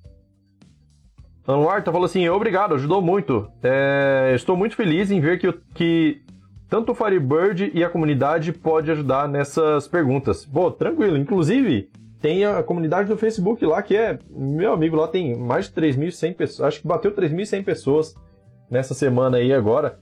[1.47, 3.51] Anuarta falou assim: obrigado, ajudou muito.
[3.63, 6.23] É, estou muito feliz em ver que, que
[6.69, 10.45] tanto o Firebird e a comunidade pode ajudar nessas perguntas.
[10.45, 11.17] Pô, tranquilo.
[11.17, 15.73] Inclusive, tem a comunidade do Facebook lá, que é, meu amigo, lá tem mais de
[15.73, 18.15] 3.100 pessoas, acho que bateu 3.100 pessoas
[18.71, 19.99] nessa semana aí agora.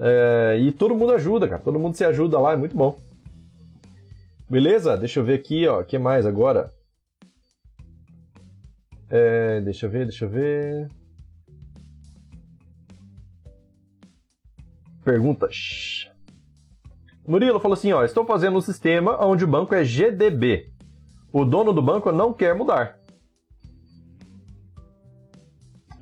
[0.00, 2.98] É, e todo mundo ajuda, cara, todo mundo se ajuda lá, é muito bom.
[4.48, 4.96] Beleza?
[4.96, 6.72] Deixa eu ver aqui, ó, o que mais agora?
[9.10, 10.88] É, deixa eu ver, deixa eu ver.
[15.08, 16.10] Perguntas.
[17.26, 20.70] Murilo falou assim: ó, estou fazendo um sistema onde o banco é GDB.
[21.32, 22.98] O dono do banco não quer mudar.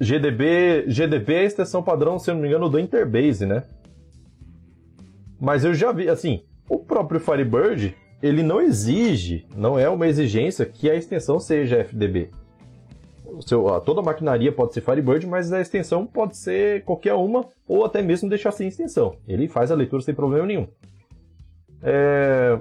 [0.00, 3.62] GDB, GDB é a extensão padrão, se eu não me engano, do Interbase, né?
[5.40, 10.66] Mas eu já vi, assim, o próprio Firebird, ele não exige, não é uma exigência
[10.66, 12.32] que a extensão seja FDB.
[13.40, 17.84] Seu, toda a maquinaria pode ser Firebird, mas a extensão pode ser qualquer uma, ou
[17.84, 19.16] até mesmo deixar sem extensão.
[19.26, 20.68] Ele faz a leitura sem problema nenhum.
[21.82, 22.58] É...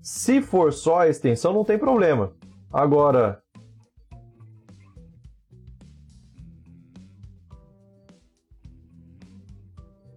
[0.00, 2.32] Se for só a extensão, não tem problema.
[2.72, 3.42] Agora,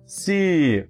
[0.05, 0.87] se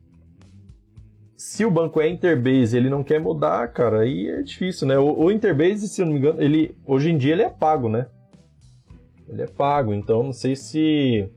[1.60, 4.98] se o banco é Interbase ele não quer mudar, cara, aí é difícil, né?
[4.98, 8.08] O, o, Interbase, se não me engano, ele hoje em dia ele é pago, né?
[9.28, 11.30] Ele é pago, então não sei se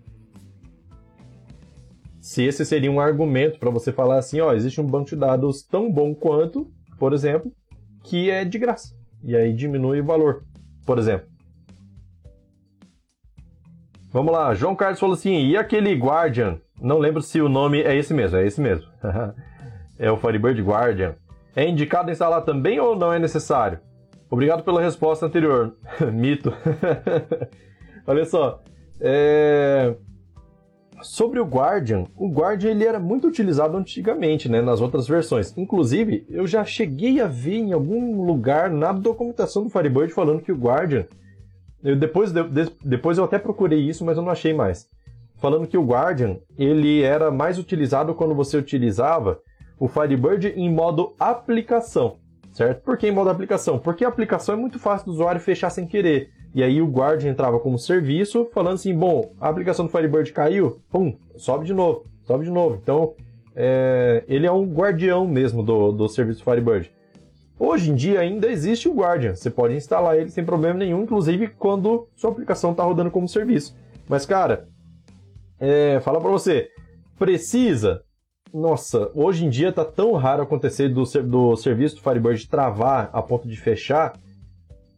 [2.21, 5.65] se esse seria um argumento para você falar assim, ó, existe um banco de dados
[5.65, 7.51] tão bom quanto, por exemplo,
[8.05, 8.95] que é de graça.
[9.25, 10.45] E aí diminui o valor,
[10.87, 11.27] por exemplo.
[14.13, 16.61] Vamos lá, João Carlos falou assim, e aquele Guardian?
[16.81, 18.87] Não lembro se o nome é esse mesmo, é esse mesmo.
[20.03, 21.15] é o Firebird Guardian.
[21.55, 23.79] É indicado instalar também ou não é necessário?
[24.29, 25.77] Obrigado pela resposta anterior.
[26.13, 26.53] Mito.
[28.05, 28.61] Olha só.
[29.01, 29.95] É...
[31.03, 35.57] Sobre o Guardian, o Guardian ele era muito utilizado antigamente, né, nas outras versões.
[35.57, 40.53] Inclusive, eu já cheguei a ver em algum lugar na documentação do Firebird falando que
[40.53, 41.07] o Guardian.
[41.83, 42.43] Eu depois, de,
[42.85, 44.89] depois eu até procurei isso, mas eu não achei mais.
[45.37, 49.41] Falando que o Guardian ele era mais utilizado quando você utilizava
[49.79, 52.17] o Firebird em modo aplicação,
[52.53, 52.83] certo?
[52.83, 53.79] Por que em modo aplicação?
[53.79, 56.31] Porque a aplicação é muito fácil do usuário fechar sem querer.
[56.55, 60.81] E aí o Guardian entrava como serviço, falando assim, bom, a aplicação do Firebird caiu,
[60.91, 62.79] pum, sobe de novo, sobe de novo.
[62.83, 63.15] Então,
[63.57, 66.93] é, ele é um guardião mesmo do, do serviço Firebird.
[67.59, 71.49] Hoje em dia ainda existe o Guardian, você pode instalar ele sem problema nenhum, inclusive
[71.49, 73.75] quando sua aplicação está rodando como serviço.
[74.09, 74.69] Mas, cara,
[75.61, 76.69] é, fala para você,
[77.19, 78.03] precisa?
[78.53, 83.23] Nossa, hoje em dia tá tão raro acontecer do, do serviço do Firebird travar a
[83.23, 84.13] ponto de fechar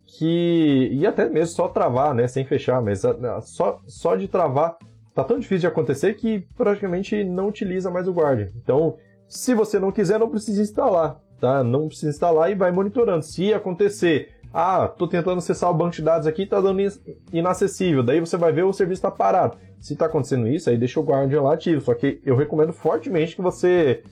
[0.07, 0.89] que.
[0.93, 2.27] E até mesmo só travar, né?
[2.27, 3.03] Sem fechar, mas
[3.43, 4.77] só, só de travar
[5.15, 8.49] tá tão difícil de acontecer que praticamente não utiliza mais o Guardian.
[8.57, 8.97] Então,
[9.29, 11.63] se você não quiser, não precisa instalar, tá?
[11.63, 13.25] Não precisa instalar e vai monitorando.
[13.25, 16.81] Se acontecer, ah, tô tentando acessar o banco de dados aqui, tá dando
[17.33, 18.03] inacessível.
[18.03, 19.57] Daí você vai ver o serviço tá parado.
[19.85, 21.79] Se está acontecendo isso, aí deixa o Guardian lá ativo.
[21.83, 24.03] Só que eu recomendo fortemente que você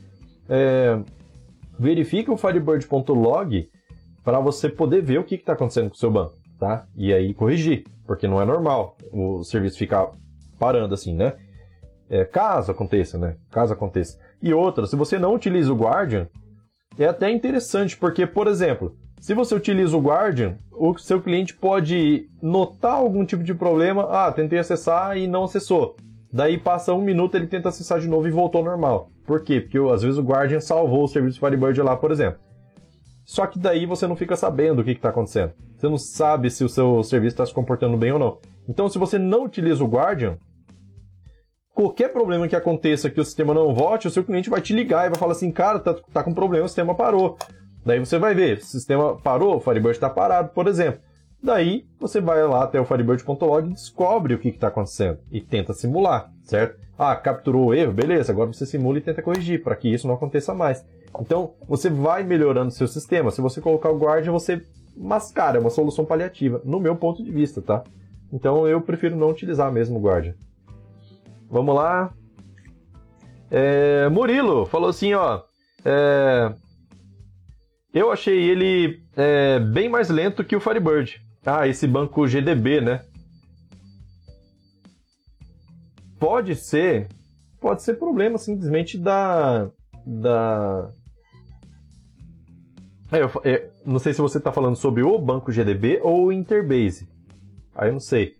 [0.46, 1.00] é,
[1.78, 3.70] verifique o Firebird.log
[4.22, 6.86] para você poder ver o que está acontecendo com o seu banco, tá?
[6.94, 10.10] E aí corrigir, porque não é normal o serviço ficar
[10.58, 11.38] parando assim, né?
[12.10, 13.38] É, caso aconteça, né?
[13.50, 14.18] Caso aconteça.
[14.42, 16.28] E outra, se você não utiliza o Guardian,
[16.98, 22.28] é até interessante, porque, por exemplo, se você utiliza o Guardian, o seu cliente pode
[22.42, 24.08] notar algum tipo de problema.
[24.10, 25.94] Ah, tentei acessar e não acessou.
[26.32, 29.10] Daí passa um minuto, ele tenta acessar de novo e voltou ao normal.
[29.24, 29.60] Por quê?
[29.60, 32.40] Porque às vezes o Guardian salvou o serviço Firebird lá, por exemplo.
[33.24, 35.52] Só que daí você não fica sabendo o que está acontecendo.
[35.76, 38.38] Você não sabe se o seu serviço está se comportando bem ou não.
[38.68, 40.36] Então, se você não utiliza o Guardian,
[41.72, 45.06] qualquer problema que aconteça que o sistema não volte, o seu cliente vai te ligar
[45.06, 47.38] e vai falar assim, cara, tá, tá com problema, o sistema parou.
[47.84, 51.00] Daí você vai ver, o sistema parou, o Firebird está parado, por exemplo.
[51.42, 55.72] Daí você vai lá até o Firebird.log e descobre o que está acontecendo e tenta
[55.72, 56.80] simular, certo?
[56.96, 60.14] Ah, capturou o erro, beleza, agora você simula e tenta corrigir para que isso não
[60.14, 60.84] aconteça mais.
[61.20, 63.30] Então você vai melhorando seu sistema.
[63.32, 64.64] Se você colocar o Guardian, você
[64.96, 67.82] mascara, é uma solução paliativa, no meu ponto de vista, tá?
[68.32, 70.34] Então eu prefiro não utilizar mesmo o Guardian.
[71.50, 72.12] Vamos lá.
[73.50, 75.42] É, Murilo falou assim, ó.
[75.84, 76.52] É,
[77.92, 81.20] eu achei ele é, bem mais lento que o Firebird.
[81.44, 83.04] Ah, esse banco GDB, né?
[86.18, 87.08] Pode ser,
[87.60, 89.68] pode ser problema simplesmente da
[90.06, 90.90] da
[93.12, 96.32] é, eu, é, não sei se você está falando sobre o banco GDB ou o
[96.32, 97.06] Interbase.
[97.74, 98.36] Aí eu não sei.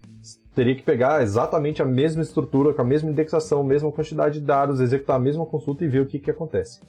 [0.54, 4.80] Teria que pegar exatamente a mesma estrutura, com a mesma indexação, mesma quantidade de dados,
[4.80, 6.80] executar a mesma consulta e ver o que, que acontece.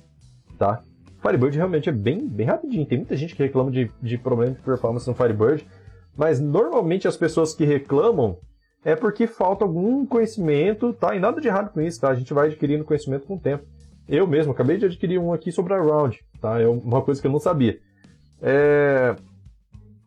[0.57, 0.81] Tá?
[1.23, 2.85] Firebird realmente é bem, bem rapidinho.
[2.85, 5.65] Tem muita gente que reclama de, de problema de performance no Firebird,
[6.17, 8.37] mas normalmente as pessoas que reclamam
[8.83, 11.15] é porque falta algum conhecimento, tá?
[11.15, 12.09] E nada de errado com isso, tá?
[12.09, 13.63] A gente vai adquirindo conhecimento com o tempo.
[14.07, 16.59] Eu mesmo acabei de adquirir um aqui sobre a Round, tá?
[16.59, 17.79] É uma coisa que eu não sabia.
[18.41, 19.15] É...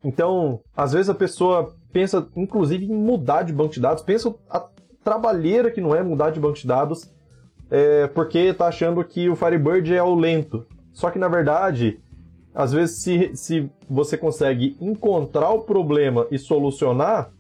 [0.05, 4.68] Então, às vezes a pessoa pensa, inclusive, em mudar de banco de dados, pensa a
[5.02, 7.11] trabalheira que não é mudar de banco de dados,
[7.70, 10.66] é, porque está achando que o Firebird é o lento.
[10.96, 12.00] Só que na verdade,
[12.54, 17.30] às vezes, se, se você consegue encontrar o problema e solucionar,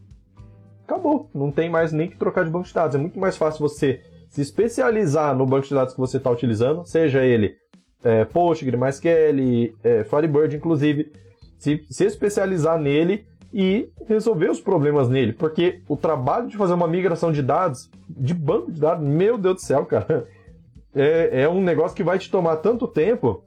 [0.84, 1.30] acabou.
[1.34, 2.94] Não tem mais nem que trocar de banco de dados.
[2.94, 6.84] É muito mais fácil você se especializar no banco de dados que você está utilizando,
[6.84, 7.56] seja ele
[8.04, 11.10] é, Postgre, MySQL, é, Firebird, inclusive,
[11.58, 16.86] se, se especializar nele e resolver os problemas nele, porque o trabalho de fazer uma
[16.86, 20.28] migração de dados, de banco de dados, meu Deus do céu, cara,
[20.94, 23.45] é, é um negócio que vai te tomar tanto tempo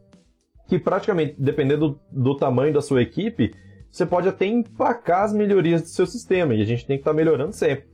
[0.69, 3.55] que praticamente, dependendo do, tamanho da sua equipe,
[3.91, 7.10] você pode até empacar as melhorias do seu sistema, e a gente tem que estar
[7.12, 7.86] tá melhorando sempre,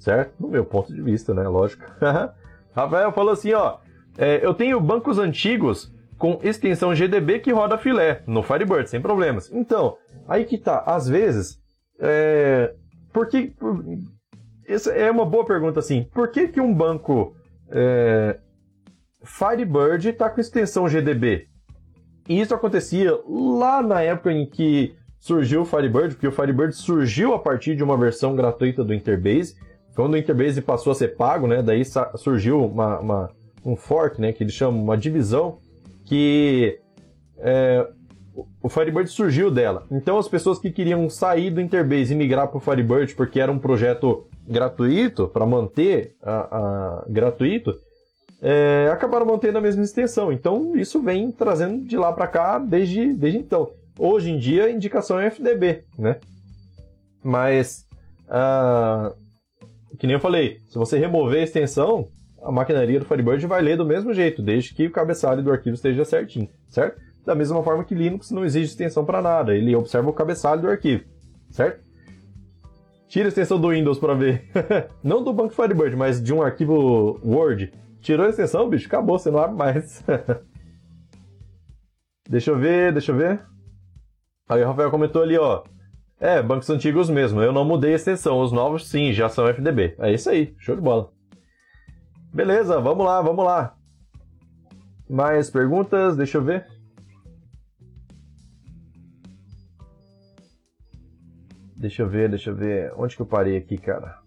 [0.00, 0.34] certo?
[0.40, 1.46] No meu ponto de vista, né?
[1.46, 1.84] Lógico.
[2.74, 3.78] Rafael falou assim, ó,
[4.18, 9.50] é, eu tenho bancos antigos com extensão GDB que roda filé no Firebird, sem problemas.
[9.52, 11.60] Então, aí que tá, às vezes,
[12.00, 12.74] é,
[13.12, 13.84] por que, por,
[14.66, 17.36] essa é uma boa pergunta assim, por que que um banco
[17.70, 18.40] é,
[19.22, 21.46] Firebird está com extensão GDB?
[22.28, 27.34] E isso acontecia lá na época em que surgiu o Firebird, porque o Firebird surgiu
[27.34, 29.56] a partir de uma versão gratuita do Interbase.
[29.94, 31.82] Quando o Interbase passou a ser pago, né, daí
[32.16, 33.30] surgiu uma, uma
[33.64, 35.58] um fork, né, que eles chamam uma divisão
[36.04, 36.78] que
[37.38, 37.88] é,
[38.62, 39.84] o Firebird surgiu dela.
[39.90, 43.50] Então as pessoas que queriam sair do Interbase e migrar para o Firebird porque era
[43.50, 47.74] um projeto gratuito para manter a, a gratuito,
[48.40, 50.32] é, acabaram mantendo a mesma extensão.
[50.32, 53.70] Então isso vem trazendo de lá para cá desde, desde então.
[53.98, 56.16] Hoje em dia a indicação é FDB, né?
[57.22, 57.86] Mas
[58.28, 59.14] uh,
[59.96, 62.06] que nem eu falei, se você remover a extensão,
[62.42, 65.74] a maquinaria do Firebird vai ler do mesmo jeito, desde que o cabeçalho do arquivo
[65.74, 67.00] esteja certinho, certo?
[67.24, 70.68] Da mesma forma que Linux não exige extensão para nada, ele observa o cabeçalho do
[70.68, 71.04] arquivo,
[71.50, 71.84] certo?
[73.08, 74.44] Tira a extensão do Windows para ver.
[75.02, 77.72] não do banco Firebird, mas de um arquivo Word.
[78.00, 80.04] Tirou a extensão, bicho, acabou, você não abre mais.
[82.28, 83.44] deixa eu ver, deixa eu ver.
[84.48, 85.64] Aí o Rafael comentou ali, ó.
[86.18, 89.94] É, bancos antigos mesmo, eu não mudei a extensão, os novos sim, já são FDB.
[89.98, 91.12] É isso aí, show de bola.
[92.32, 93.76] Beleza, vamos lá, vamos lá.
[95.08, 96.16] Mais perguntas?
[96.16, 96.66] Deixa eu ver.
[101.76, 102.92] Deixa eu ver, deixa eu ver.
[102.96, 104.18] Onde que eu parei aqui, cara?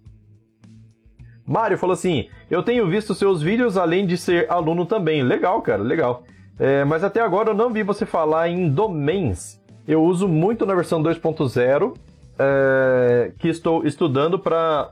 [1.50, 5.24] Mário falou assim: Eu tenho visto seus vídeos além de ser aluno também.
[5.24, 6.24] Legal, cara, legal.
[6.60, 9.60] É, mas até agora eu não vi você falar em domains.
[9.88, 11.98] Eu uso muito na versão 2.0,
[12.38, 14.92] é, que estou estudando para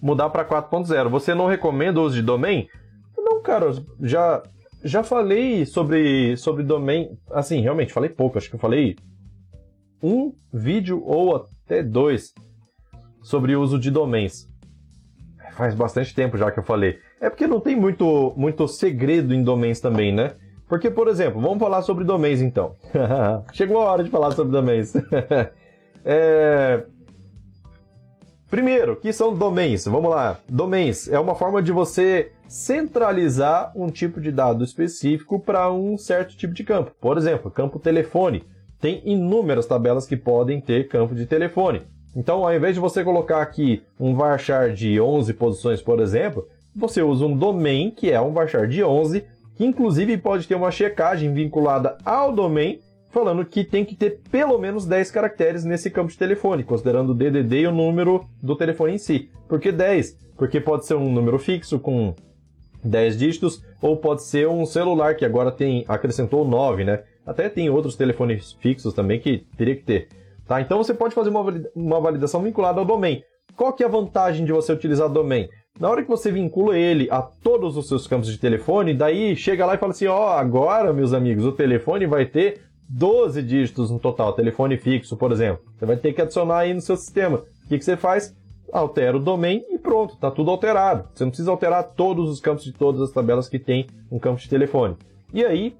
[0.00, 1.08] mudar para 4.0.
[1.08, 2.68] Você não recomenda o uso de domain?
[3.18, 4.44] Não, cara, já
[4.84, 8.94] já falei sobre sobre domain, assim, realmente falei pouco, acho que eu falei
[10.00, 12.32] um vídeo ou até dois
[13.24, 14.48] sobre o uso de domains.
[15.56, 16.98] Faz bastante tempo já que eu falei.
[17.20, 20.32] É porque não tem muito muito segredo em domains também, né?
[20.68, 22.74] Porque, por exemplo, vamos falar sobre domains então.
[23.52, 24.92] Chegou a hora de falar sobre domains.
[26.04, 26.82] é,
[28.50, 29.84] Primeiro, que são domains?
[29.86, 30.38] Vamos lá.
[30.48, 36.36] Domains é uma forma de você centralizar um tipo de dado específico para um certo
[36.36, 36.92] tipo de campo.
[37.00, 38.44] Por exemplo, campo telefone.
[38.80, 41.82] Tem inúmeras tabelas que podem ter campo de telefone.
[42.16, 47.02] Então, ao invés de você colocar aqui um varchar de 11 posições, por exemplo, você
[47.02, 49.22] usa um domain que é um varchar de 11,
[49.54, 54.58] que inclusive pode ter uma checagem vinculada ao domain falando que tem que ter pelo
[54.58, 58.94] menos 10 caracteres nesse campo de telefone, considerando o DDD e o número do telefone
[58.94, 59.30] em si.
[59.46, 60.16] Por que 10?
[60.38, 62.14] Porque pode ser um número fixo com
[62.82, 67.02] 10 dígitos, ou pode ser um celular que agora tem acrescentou 9, né?
[67.26, 70.08] Até tem outros telefones fixos também que teria que ter.
[70.46, 70.60] Tá?
[70.60, 71.30] Então você pode fazer
[71.74, 73.22] uma validação vinculada ao domain.
[73.56, 75.48] Qual que é a vantagem de você utilizar domain?
[75.78, 79.66] Na hora que você vincula ele a todos os seus campos de telefone, daí chega
[79.66, 83.90] lá e fala assim: ó, oh, agora, meus amigos, o telefone vai ter 12 dígitos
[83.90, 85.62] no total, telefone fixo, por exemplo.
[85.76, 87.38] Você vai ter que adicionar aí no seu sistema.
[87.38, 88.34] O que, que você faz?
[88.72, 91.08] Altera o domain e pronto, está tudo alterado.
[91.12, 94.40] Você não precisa alterar todos os campos de todas as tabelas que tem um campo
[94.40, 94.96] de telefone.
[95.32, 95.76] E aí,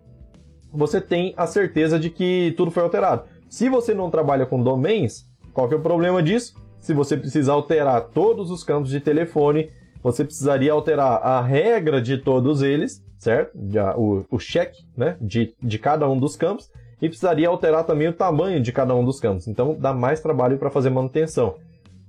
[0.73, 3.25] você tem a certeza de que tudo foi alterado.
[3.49, 6.55] Se você não trabalha com domains, qual que é o problema disso?
[6.79, 9.71] Se você precisa alterar todos os campos de telefone,
[10.03, 13.57] você precisaria alterar a regra de todos eles, certo?
[13.97, 15.17] O, o check né?
[15.21, 19.05] de, de cada um dos campos e precisaria alterar também o tamanho de cada um
[19.05, 19.49] dos campos.
[19.49, 21.57] Então dá mais trabalho para fazer manutenção.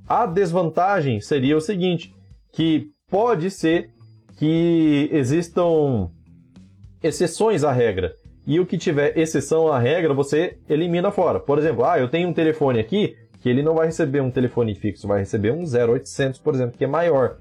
[0.08, 2.16] A desvantagem seria o seguinte,
[2.52, 3.90] que pode ser
[4.38, 6.10] que existam
[7.02, 8.14] exceções à regra.
[8.48, 11.38] E o que tiver exceção à regra, você elimina fora.
[11.38, 14.74] Por exemplo, ah, eu tenho um telefone aqui que ele não vai receber um telefone
[14.74, 17.38] fixo, vai receber um 0800, por exemplo, que é maior.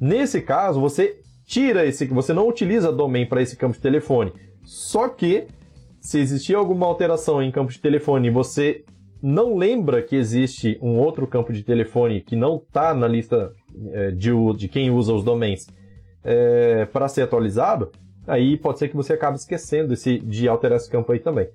[0.00, 4.32] Nesse caso, você tira esse, você não utiliza domain para esse campo de telefone.
[4.64, 5.46] Só que
[6.00, 8.84] se existir alguma alteração em campo de telefone e você
[9.22, 13.52] não lembra que existe um outro campo de telefone que não está na lista
[13.92, 15.68] é, de, de, quem usa os domains
[16.24, 17.92] é, para ser atualizado,
[18.26, 21.48] aí pode ser que você acabe esquecendo esse, de alterar esse campo aí também.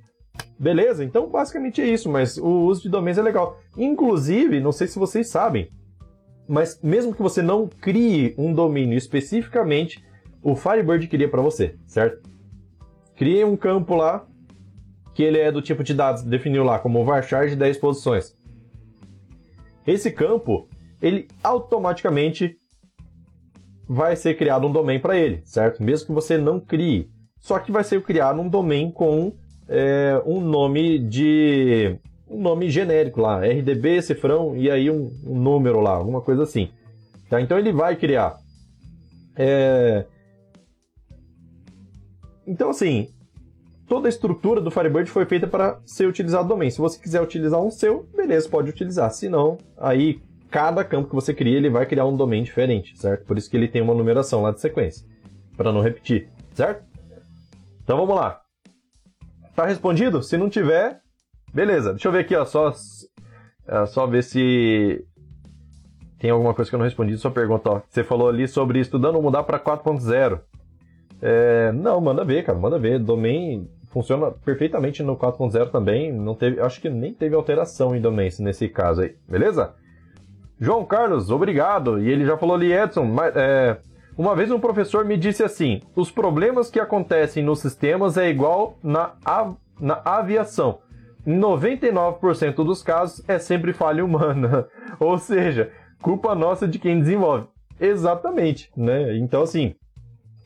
[0.59, 1.03] Beleza?
[1.03, 3.59] Então, basicamente é isso, mas o uso de domínios é legal.
[3.75, 5.69] Inclusive, não sei se vocês sabem,
[6.47, 10.03] mas mesmo que você não crie um domínio especificamente,
[10.41, 12.29] o Firebird cria para você, certo?
[13.15, 14.25] Crie um campo lá
[15.13, 18.35] que ele é do tipo de dados, definiu lá como varchar de 10 posições.
[19.85, 20.67] Esse campo,
[21.01, 22.57] ele automaticamente
[23.87, 25.81] vai ser criado um domain para ele, certo?
[25.81, 27.09] Mesmo que você não crie.
[27.39, 29.33] Só que vai ser criado um domain com
[29.67, 31.97] é, um nome de.
[32.29, 36.69] um nome genérico lá, RDB, cifrão, e aí um, um número lá, alguma coisa assim.
[37.29, 37.39] Tá?
[37.39, 38.37] Então ele vai criar.
[39.35, 40.05] É...
[42.45, 43.09] Então, assim,
[43.87, 46.69] toda a estrutura do Firebird foi feita para ser utilizado domain.
[46.69, 49.11] Se você quiser utilizar um seu, beleza, pode utilizar.
[49.11, 53.25] Se não, aí cada campo que você cria, ele vai criar um domain diferente, certo?
[53.25, 55.05] Por isso que ele tem uma numeração lá de sequência,
[55.55, 56.83] para não repetir, certo?
[57.83, 58.41] Então vamos lá.
[59.55, 60.21] Tá respondido?
[60.21, 60.99] Se não tiver,
[61.53, 61.91] beleza.
[61.91, 62.73] Deixa eu ver aqui, ó, só
[63.67, 65.03] é, só ver se
[66.19, 67.81] tem alguma coisa que eu não respondi sua pergunta, ó.
[67.87, 70.39] Você falou ali sobre estudando mudar para 4.0.
[71.21, 72.99] É, não, manda ver, cara, manda ver.
[72.99, 76.11] Domain funciona perfeitamente no 4.0 também.
[76.11, 79.75] Não teve, acho que nem teve alteração em domains nesse caso aí, beleza?
[80.59, 82.01] João Carlos, obrigado.
[82.01, 83.77] E ele já falou ali, Edson, mas, é,
[84.17, 88.77] uma vez um professor me disse assim: os problemas que acontecem nos sistemas é igual
[88.83, 90.79] na, av na aviação.
[91.25, 94.67] Em 99% dos casos é sempre falha humana.
[94.99, 97.47] Ou seja, culpa nossa de quem desenvolve.
[97.79, 99.15] Exatamente, né?
[99.17, 99.75] Então, assim,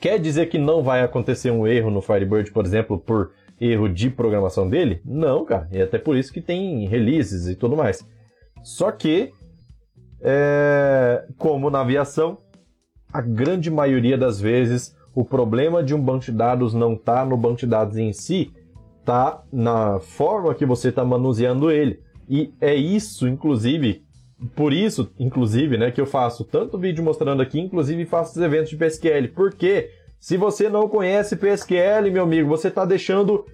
[0.02, 4.10] quer dizer que não vai acontecer um erro no Firebird, por exemplo, por erro de
[4.10, 5.02] programação dele?
[5.06, 5.70] Não, cara.
[5.72, 8.06] E até por isso que tem releases e tudo mais.
[8.64, 9.32] Só que,
[10.22, 12.38] é, como na aviação,
[13.12, 17.36] a grande maioria das vezes o problema de um banco de dados não está no
[17.36, 18.54] banco de dados em si,
[19.00, 22.00] está na forma que você está manuseando ele.
[22.30, 24.06] E é isso, inclusive,
[24.56, 28.70] por isso, inclusive, né, que eu faço tanto vídeo mostrando aqui, inclusive faço os eventos
[28.70, 29.28] de PSQL.
[29.36, 33.46] Porque se você não conhece PSQL, meu amigo, você está deixando,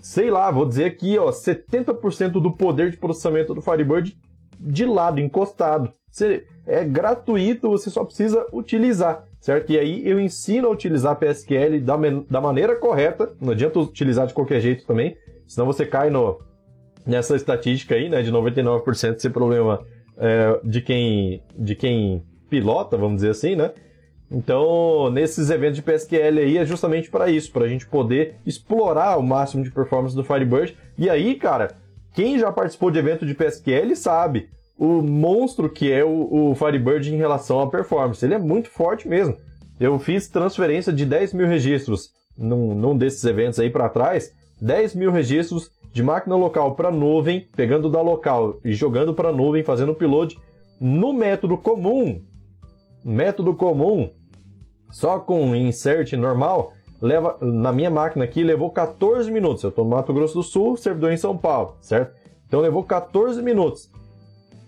[0.00, 4.16] sei lá, vou dizer aqui, ó, 70% do poder de processamento do Firebird
[4.58, 5.92] de lado, encostado.
[6.16, 9.70] Você, é gratuito, você só precisa utilizar, certo?
[9.70, 11.94] E aí eu ensino a utilizar PSQL da,
[12.30, 15.14] da maneira correta, não adianta utilizar de qualquer jeito também,
[15.46, 16.40] senão você cai no,
[17.06, 19.84] nessa estatística aí, né, de 99% ser problema
[20.16, 23.72] é, de, quem, de quem pilota, vamos dizer assim, né?
[24.30, 29.18] Então, nesses eventos de PSQL aí é justamente para isso, para a gente poder explorar
[29.18, 30.74] o máximo de performance do Firebird.
[30.96, 31.76] E aí, cara,
[32.14, 34.48] quem já participou de evento de PSQL sabe
[34.78, 38.24] o monstro que é o, o Firebird em relação à performance.
[38.24, 39.36] Ele é muito forte mesmo.
[39.80, 44.32] Eu fiz transferência de 10 mil registros num, num desses eventos aí para trás.
[44.60, 49.62] 10 mil registros de máquina local para nuvem, pegando da local e jogando para nuvem,
[49.62, 50.38] fazendo upload
[50.80, 52.22] no método comum.
[53.04, 54.10] Método comum,
[54.90, 59.62] só com insert normal, leva na minha máquina aqui levou 14 minutos.
[59.62, 62.14] Eu estou no Mato Grosso do Sul, servidor em São Paulo, certo?
[62.46, 63.90] Então levou 14 minutos.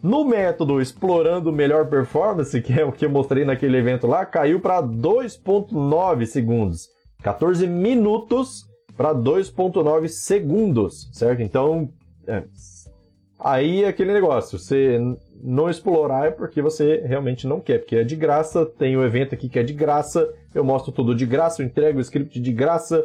[0.03, 4.61] No método explorando melhor performance, que é o que eu mostrei naquele evento lá, caiu
[4.61, 6.88] para 2.9 segundos.
[7.22, 8.64] 14 minutos
[8.96, 11.42] para 2.9 segundos, certo?
[11.42, 11.88] Então,
[12.26, 12.44] é,
[13.40, 15.01] aí é aquele negócio, você
[15.42, 19.05] não explorar é porque você realmente não quer, porque é de graça, tem o um
[19.05, 22.40] evento aqui que é de graça, eu mostro tudo de graça, eu entrego o script
[22.40, 23.05] de graça.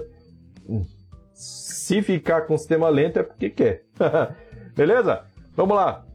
[1.33, 3.83] Se ficar com o sistema lento é porque quer.
[4.75, 5.23] Beleza?
[5.55, 6.05] Vamos lá.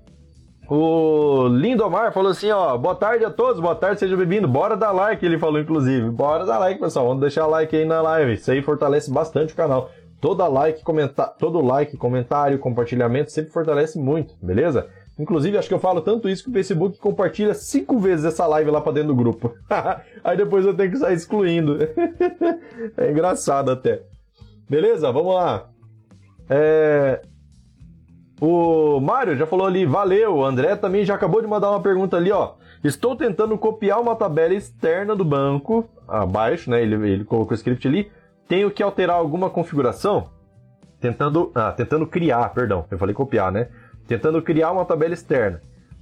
[0.70, 4.92] O Lindomar falou assim, ó, boa tarde a todos, boa tarde, sejam bem-vindos, bora dar
[4.92, 8.50] like, ele falou inclusive, bora dar like, pessoal, vamos deixar like aí na live, isso
[8.50, 9.90] aí fortalece bastante o canal.
[10.20, 14.90] Toda like, comentar, todo like, comentário, compartilhamento sempre fortalece muito, beleza?
[15.18, 18.70] Inclusive, acho que eu falo tanto isso que o Facebook compartilha cinco vezes essa live
[18.70, 19.54] lá pra dentro do grupo.
[20.22, 21.78] aí depois eu tenho que sair excluindo.
[22.94, 24.02] é engraçado até.
[24.68, 25.10] Beleza?
[25.10, 25.70] Vamos lá.
[26.48, 27.22] É...
[28.40, 30.36] O Mário já falou ali, valeu.
[30.36, 32.54] O André também já acabou de mandar uma pergunta ali, ó.
[32.84, 36.80] Estou tentando copiar uma tabela externa do banco, abaixo, né?
[36.80, 38.10] Ele, ele colocou o script ali.
[38.46, 40.30] Tenho que alterar alguma configuração?
[41.00, 42.86] Tentando, ah, tentando criar, perdão.
[42.90, 43.68] Eu falei copiar, né?
[44.06, 45.60] Tentando criar uma tabela externa.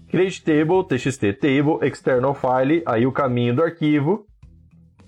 [0.09, 4.24] Create table, txt table, external file, aí o caminho do arquivo,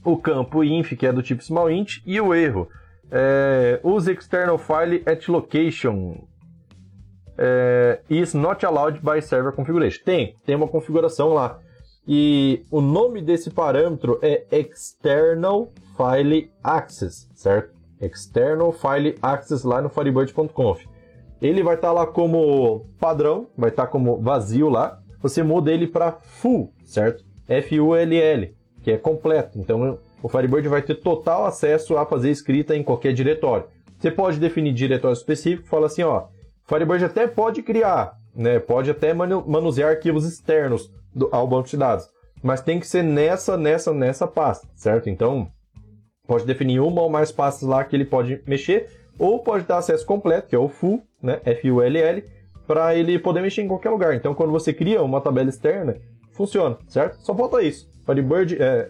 [0.05, 2.69] o campo inf, que é do tipo small int, e o erro.
[3.11, 6.27] É, use external file at location
[7.39, 10.03] é, is not allowed by server configuration.
[10.05, 11.61] Tem, tem uma configuração lá.
[12.07, 17.75] E o nome desse parâmetro é External File Access, certo?
[18.01, 20.85] External File Access lá no Firebird.conf.
[21.41, 24.99] Ele vai estar tá lá como padrão, vai estar tá como vazio lá.
[25.21, 27.25] Você muda ele para full, certo?
[27.47, 29.59] F-U-L-L, que é completo.
[29.59, 33.67] Então o Firebird vai ter total acesso a fazer escrita em qualquer diretório.
[33.99, 36.27] Você pode definir diretório específico, fala assim, ó,
[36.69, 42.07] Firebird até pode criar, né, pode até manusear arquivos externos do, ao banco de dados,
[42.43, 45.09] mas tem que ser nessa, nessa, nessa pasta, certo?
[45.09, 45.49] Então,
[46.27, 48.87] pode definir uma ou mais pastas lá que ele pode mexer,
[49.19, 52.23] ou pode dar acesso completo, que é o full, né, F-U-L-L,
[52.67, 54.15] para ele poder mexer em qualquer lugar.
[54.15, 55.97] Então, quando você cria uma tabela externa,
[56.33, 57.17] funciona, certo?
[57.23, 57.89] Só falta isso.
[58.05, 58.89] Firebird é,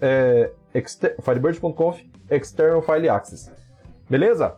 [0.74, 0.82] é
[1.22, 3.50] firebird.conf external file access.
[4.10, 4.56] Beleza?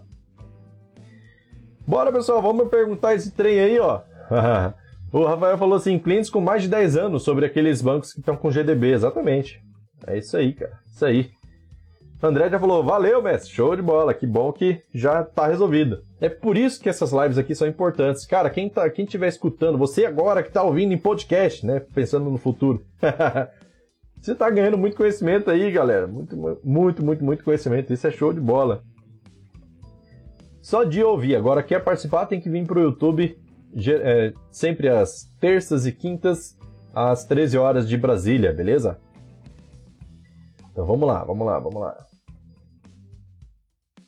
[1.87, 4.01] Bora, pessoal, vamos perguntar esse trem aí, ó.
[5.13, 8.37] o Rafael falou assim: clientes com mais de 10 anos sobre aqueles bancos que estão
[8.37, 8.93] com GDB.
[8.93, 9.61] Exatamente.
[10.07, 10.79] É isso aí, cara.
[10.87, 11.31] Isso aí.
[12.23, 14.13] André já falou: valeu, mestre, show de bola.
[14.13, 16.03] Que bom que já tá resolvido.
[16.21, 18.27] É por isso que essas lives aqui são importantes.
[18.27, 21.81] Cara, quem tá, quem estiver escutando, você agora que tá ouvindo em podcast, né?
[21.95, 22.85] Pensando no futuro.
[24.21, 26.07] você tá ganhando muito conhecimento aí, galera.
[26.07, 27.93] Muito, muito, muito, muito conhecimento.
[27.93, 28.83] Isso é show de bola.
[30.71, 31.35] Só de ouvir.
[31.35, 33.37] Agora, quer participar, tem que vir pro YouTube
[33.75, 36.57] é, sempre às terças e quintas,
[36.95, 39.01] às 13 horas de Brasília, beleza?
[40.71, 42.07] Então vamos lá, vamos lá, vamos lá.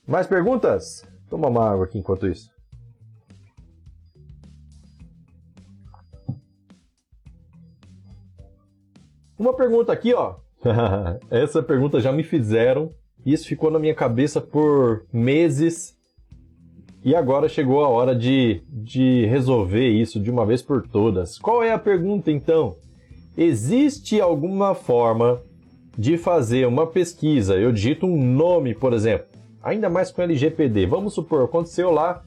[0.06, 1.04] Mais perguntas?
[1.28, 2.48] Toma uma água aqui enquanto isso.
[9.36, 10.36] Uma pergunta aqui, ó.
[11.28, 12.94] Essa pergunta já me fizeram.
[13.26, 16.00] Isso ficou na minha cabeça por meses.
[17.04, 21.38] E agora chegou a hora de, de resolver isso de uma vez por todas.
[21.38, 22.76] Qual é a pergunta então?
[23.36, 25.40] Existe alguma forma
[25.98, 27.56] de fazer uma pesquisa?
[27.56, 29.26] Eu digito um nome, por exemplo,
[29.62, 30.86] ainda mais com LGPD.
[30.86, 32.22] Vamos supor, aconteceu lá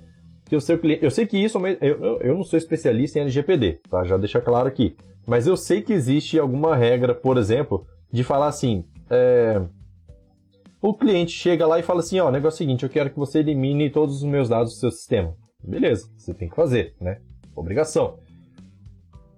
[0.45, 1.03] que o seu cliente.
[1.03, 1.57] Eu sei que isso.
[1.81, 4.03] Eu, eu não sou especialista em LGPD, tá?
[4.03, 4.95] Já deixar claro aqui.
[5.25, 8.83] Mas eu sei que existe alguma regra, por exemplo, de falar assim.
[9.09, 9.61] É,
[10.89, 13.09] o cliente chega lá e fala assim: ó, o negócio é o seguinte, eu quero
[13.09, 15.35] que você elimine todos os meus dados do seu sistema.
[15.63, 17.19] Beleza, você tem que fazer, né?
[17.55, 18.19] Obrigação.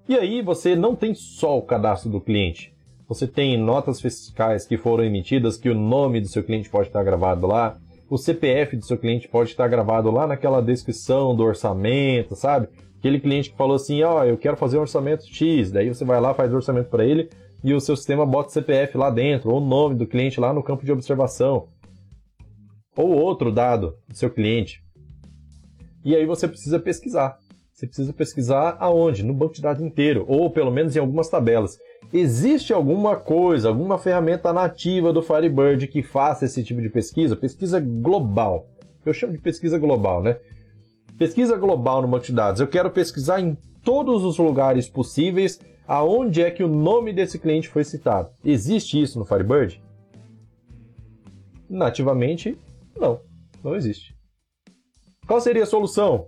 [0.09, 2.73] E aí você não tem só o cadastro do cliente.
[3.07, 7.03] Você tem notas fiscais que foram emitidas, que o nome do seu cliente pode estar
[7.03, 7.77] gravado lá,
[8.09, 12.67] o CPF do seu cliente pode estar gravado lá naquela descrição do orçamento, sabe?
[12.99, 16.03] Aquele cliente que falou assim, ó, oh, eu quero fazer um orçamento X, daí você
[16.03, 17.29] vai lá, faz o orçamento para ele,
[17.63, 20.53] e o seu sistema bota o CPF lá dentro, ou o nome do cliente lá
[20.53, 21.67] no campo de observação,
[22.95, 24.81] ou outro dado do seu cliente.
[26.03, 27.37] E aí você precisa pesquisar.
[27.73, 29.23] Você precisa pesquisar aonde?
[29.23, 31.77] No banco de dados inteiro, ou pelo menos em algumas tabelas.
[32.11, 37.35] Existe alguma coisa, alguma ferramenta nativa do Firebird que faça esse tipo de pesquisa?
[37.35, 38.65] Pesquisa global.
[39.05, 40.37] Eu chamo de pesquisa global, né?
[41.17, 42.61] Pesquisa global no banco de dados.
[42.61, 47.69] Eu quero pesquisar em todos os lugares possíveis aonde é que o nome desse cliente
[47.69, 48.29] foi citado.
[48.43, 49.81] Existe isso no Firebird?
[51.69, 52.57] Nativamente,
[52.99, 53.21] não.
[53.63, 54.15] Não existe.
[55.25, 56.27] Qual seria a solução?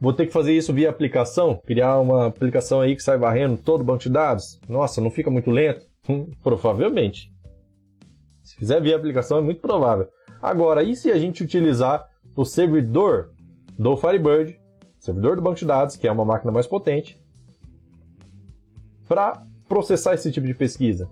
[0.00, 1.60] Vou ter que fazer isso via aplicação?
[1.66, 4.58] Criar uma aplicação aí que sai varrendo todo o banco de dados?
[4.68, 5.84] Nossa, não fica muito lento?
[6.08, 7.30] Hum, provavelmente.
[8.42, 10.08] Se fizer via aplicação, é muito provável.
[10.40, 13.32] Agora, e se a gente utilizar o servidor
[13.78, 14.58] do Firebird,
[14.98, 17.19] servidor do banco de dados, que é uma máquina mais potente,
[19.10, 21.10] para processar esse tipo de pesquisa.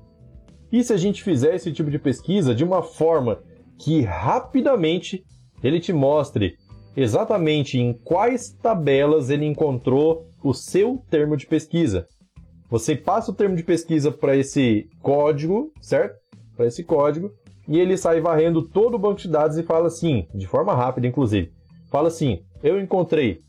[0.70, 3.40] E se a gente fizer esse tipo de pesquisa de uma forma
[3.76, 5.24] que rapidamente
[5.64, 6.56] ele te mostre
[6.96, 12.06] exatamente em quais tabelas ele encontrou o seu termo de pesquisa.
[12.70, 16.14] Você passa o termo de pesquisa para esse código, certo?
[16.56, 17.32] Para esse código,
[17.66, 21.08] e ele sai varrendo todo o banco de dados e fala assim, de forma rápida
[21.08, 21.50] inclusive,
[21.90, 23.40] fala assim: eu encontrei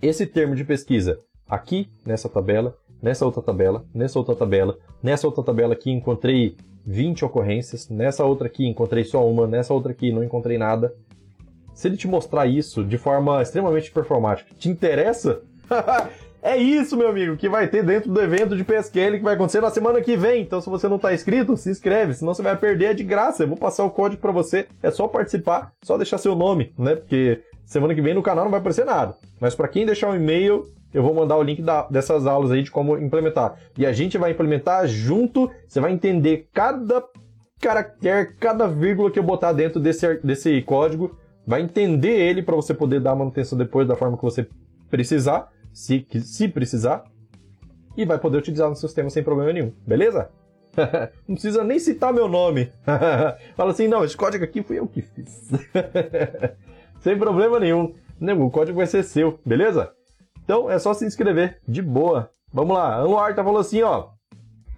[0.00, 5.42] esse termo de pesquisa aqui nessa tabela, nessa outra tabela, nessa outra tabela, nessa outra
[5.42, 10.22] tabela aqui encontrei 20 ocorrências, nessa outra aqui encontrei só uma, nessa outra aqui não
[10.22, 10.94] encontrei nada.
[11.74, 15.40] Se ele te mostrar isso de forma extremamente performática, te interessa?
[16.42, 19.60] é isso, meu amigo, que vai ter dentro do evento de PSQL que vai acontecer
[19.60, 20.42] na semana que vem.
[20.42, 23.42] Então, se você não está inscrito, se inscreve, senão você vai perder é de graça.
[23.42, 26.94] Eu vou passar o código para você, é só participar, só deixar seu nome, né?
[26.94, 29.16] Porque semana que vem no canal não vai aparecer nada.
[29.40, 32.62] Mas para quem deixar um e-mail, eu vou mandar o link da, dessas aulas aí
[32.62, 33.56] de como implementar.
[33.76, 37.02] E a gente vai implementar junto, você vai entender cada
[37.60, 41.16] caractere, cada vírgula que eu botar dentro desse, desse código,
[41.46, 44.46] vai entender ele para você poder dar manutenção depois da forma que você
[44.90, 47.04] precisar, se, se precisar.
[47.96, 50.30] e vai poder utilizar no sistema sem problema nenhum, beleza?
[51.28, 52.70] não precisa nem citar meu nome.
[53.56, 55.50] Fala assim, não, esse código aqui fui eu que fiz.
[57.00, 57.94] sem problema nenhum.
[58.40, 59.92] O código vai ser seu, beleza?
[60.44, 62.30] Então é só se inscrever, de boa.
[62.52, 64.08] Vamos lá, Anuar tá falando assim, ó.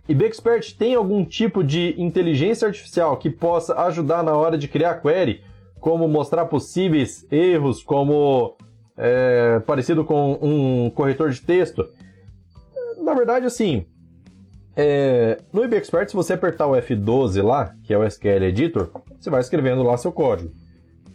[0.09, 5.43] IBExpert tem algum tipo de inteligência artificial que possa ajudar na hora de criar query,
[5.81, 8.57] como mostrar possíveis erros, como
[8.97, 11.89] é, parecido com um corretor de texto?
[13.03, 13.87] Na verdade, assim,
[14.77, 19.31] é, no IBExpert, se você apertar o F12 lá, que é o SQL Editor, você
[19.31, 20.53] vai escrevendo lá seu código.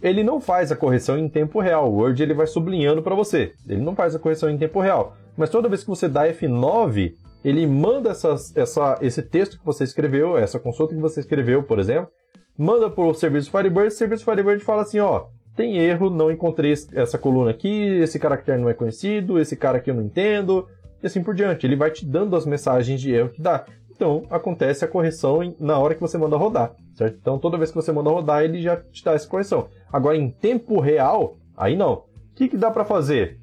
[0.02, 3.54] Ele não faz a correção em tempo real, o Word ele vai sublinhando para você.
[3.68, 5.16] Ele não faz a correção em tempo real.
[5.36, 9.84] Mas toda vez que você dá F9, ele manda essas, essa, esse texto que você
[9.84, 12.10] escreveu, essa consulta que você escreveu, por exemplo,
[12.58, 16.74] manda para o serviço Firebird, o serviço Firebird fala assim, ó, tem erro, não encontrei
[16.94, 20.68] essa coluna aqui, esse caractere não é conhecido, esse cara aqui eu não entendo,
[21.02, 21.66] e assim por diante.
[21.66, 23.66] Ele vai te dando as mensagens de erro que dá.
[23.90, 27.18] Então, acontece a correção na hora que você manda rodar, certo?
[27.20, 29.70] Então, toda vez que você manda rodar, ele já te dá essa correção.
[29.92, 31.94] Agora, em tempo real, aí não.
[31.94, 32.04] O
[32.36, 33.40] que, que dá para fazer?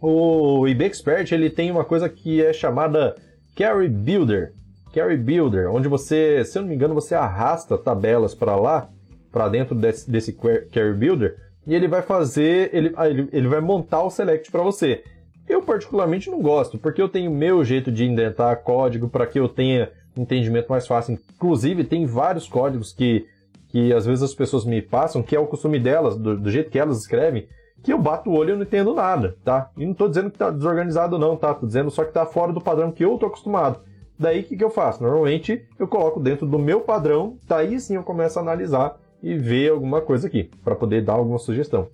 [0.00, 3.14] O eBay Expert ele tem uma coisa que é chamada
[3.56, 4.52] Carry Builder.
[4.92, 8.88] Carry Builder, onde você, se eu não me engano, você arrasta tabelas para lá,
[9.30, 13.60] para dentro desse, desse Carry Builder, e ele vai fazer, ele, ah, ele, ele vai
[13.60, 15.04] montar o select para você.
[15.48, 19.48] Eu particularmente não gosto, porque eu tenho meu jeito de indentar código para que eu
[19.48, 21.18] tenha entendimento mais fácil.
[21.34, 23.26] Inclusive, tem vários códigos que,
[23.68, 26.70] que às vezes as pessoas me passam, que é o costume delas, do, do jeito
[26.70, 27.46] que elas escrevem,
[27.82, 29.70] que eu bato o olho e não entendo nada, tá?
[29.76, 31.54] E não tô dizendo que tá desorganizado não, tá?
[31.54, 33.80] Tô dizendo só que tá fora do padrão que eu tô acostumado.
[34.18, 35.02] Daí o que, que eu faço?
[35.02, 39.70] Normalmente eu coloco dentro do meu padrão, daí sim eu começo a analisar e ver
[39.70, 41.88] alguma coisa aqui, para poder dar alguma sugestão.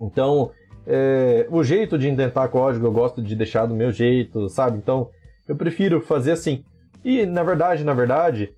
[0.00, 0.50] Então,
[0.86, 4.78] é, o jeito de indentar código eu gosto de deixar do meu jeito, sabe?
[4.78, 5.08] Então,
[5.48, 6.62] eu prefiro fazer assim.
[7.06, 8.52] E, na verdade, na verdade,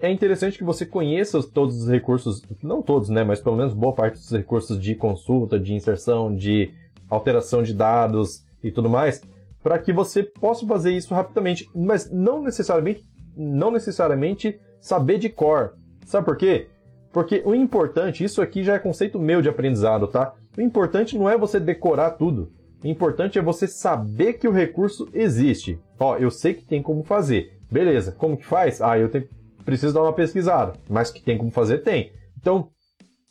[0.00, 3.94] é interessante que você conheça todos os recursos, não todos, né, mas pelo menos boa
[3.94, 6.74] parte dos recursos de consulta, de inserção, de
[7.08, 9.22] alteração de dados e tudo mais,
[9.62, 15.70] para que você possa fazer isso rapidamente, mas não necessariamente, não necessariamente saber de core.
[16.04, 16.66] Sabe por quê?
[17.12, 20.34] Porque o importante, isso aqui já é conceito meu de aprendizado, tá?
[20.58, 22.50] O importante não é você decorar tudo.
[22.82, 25.78] O importante é você saber que o recurso existe.
[26.00, 27.61] Ó, eu sei que tem como fazer.
[27.72, 28.82] Beleza, como que faz?
[28.82, 29.26] Ah, eu tenho
[29.64, 32.12] precisa dar uma pesquisada, mas que tem como fazer, tem.
[32.38, 32.68] Então,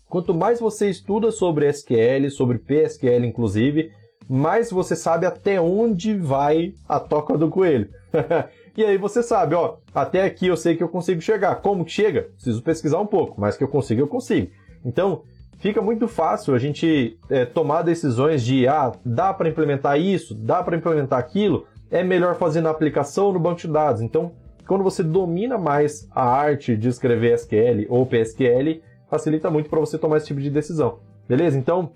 [0.07, 3.91] quanto mais você estuda sobre SQL, sobre PSQL inclusive,
[4.27, 7.89] mais você sabe até onde vai a toca do coelho.
[8.75, 11.55] e aí você sabe, ó, até aqui eu sei que eu consigo chegar.
[11.55, 12.23] Como que chega?
[12.33, 14.49] Preciso pesquisar um pouco, mas que eu consigo, eu consigo.
[14.83, 15.23] Então,
[15.59, 20.63] fica muito fácil a gente é, tomar decisões de, ah, dá para implementar isso, dá
[20.63, 24.01] para implementar aquilo, é melhor fazer na aplicação ou no banco de dados.
[24.01, 24.31] Então,
[24.65, 29.97] quando você domina mais a arte de escrever SQL ou PSQL, facilita muito para você
[29.97, 30.99] tomar esse tipo de decisão.
[31.27, 31.57] Beleza?
[31.57, 31.91] Então,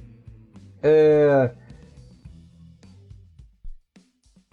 [0.83, 1.51] é...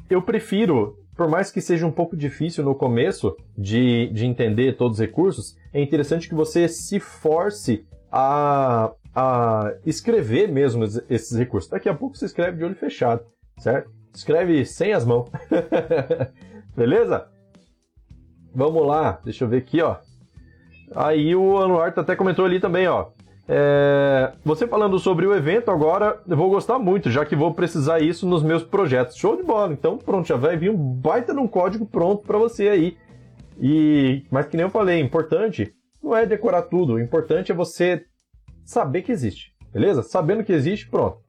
[0.08, 4.98] eu prefiro, por mais que seja um pouco difícil no começo de, de entender todos
[4.98, 11.68] os recursos, é interessante que você se force a, a escrever mesmo esses recursos.
[11.68, 13.24] Daqui a pouco você escreve de olho fechado,
[13.58, 13.90] certo?
[14.14, 15.30] Escreve sem as mãos.
[16.76, 17.26] Beleza?
[18.54, 19.96] Vamos lá, deixa eu ver aqui, ó.
[20.94, 23.08] Aí o Anuar até comentou ali também, ó.
[23.48, 28.00] É, você falando sobre o evento agora, eu vou gostar muito, já que vou precisar
[28.00, 29.16] isso nos meus projetos.
[29.16, 29.72] Show de bola!
[29.72, 32.96] Então, pronto, já vai vir um baita num código pronto para você aí.
[33.60, 38.04] E, mas que nem eu falei, importante não é decorar tudo, o importante é você
[38.64, 40.02] saber que existe, beleza?
[40.02, 41.21] Sabendo que existe, pronto.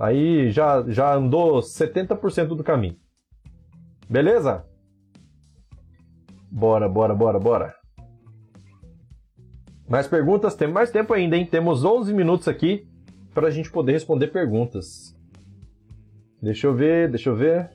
[0.00, 2.96] Aí já, já andou 70% do caminho.
[4.08, 4.64] Beleza?
[6.50, 7.74] Bora, bora, bora, bora.
[9.86, 10.54] Mais perguntas?
[10.54, 11.44] Tem mais tempo ainda, hein?
[11.44, 12.88] Temos 11 minutos aqui
[13.34, 15.14] para a gente poder responder perguntas.
[16.40, 17.70] Deixa eu ver, deixa eu ver.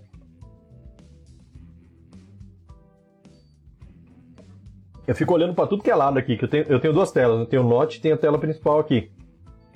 [5.05, 7.11] Eu fico olhando para tudo que é lado aqui, que eu tenho, eu tenho duas
[7.11, 9.11] telas, eu tenho o Note e tenho a tela principal aqui.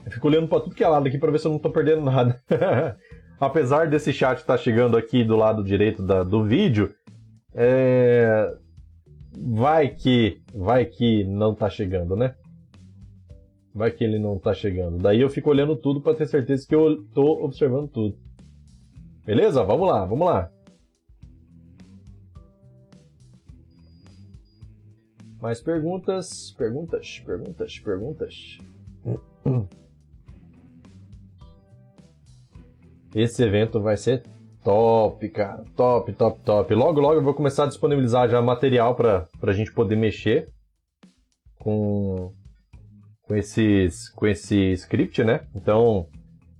[0.05, 1.71] Eu fico olhando para tudo que é lado aqui para ver se eu não estou
[1.71, 2.41] perdendo nada.
[3.39, 6.93] Apesar desse chat estar tá chegando aqui do lado direito da, do vídeo,
[7.53, 8.53] é
[9.37, 12.35] vai que, vai que não tá chegando, né?
[13.73, 14.97] Vai que ele não tá chegando.
[14.97, 18.17] Daí eu fico olhando tudo para ter certeza que eu tô observando tudo.
[19.25, 19.63] Beleza?
[19.63, 20.51] Vamos lá, vamos lá.
[25.39, 28.57] Mais perguntas, perguntas, perguntas, perguntas.
[33.13, 34.23] Esse evento vai ser
[34.63, 35.63] Top, cara.
[35.75, 36.75] Top, top, top.
[36.75, 40.49] Logo, logo eu vou começar a disponibilizar já material para a gente poder mexer
[41.59, 42.33] com,
[43.21, 45.41] com, esses, com esse script, né?
[45.55, 46.07] Então,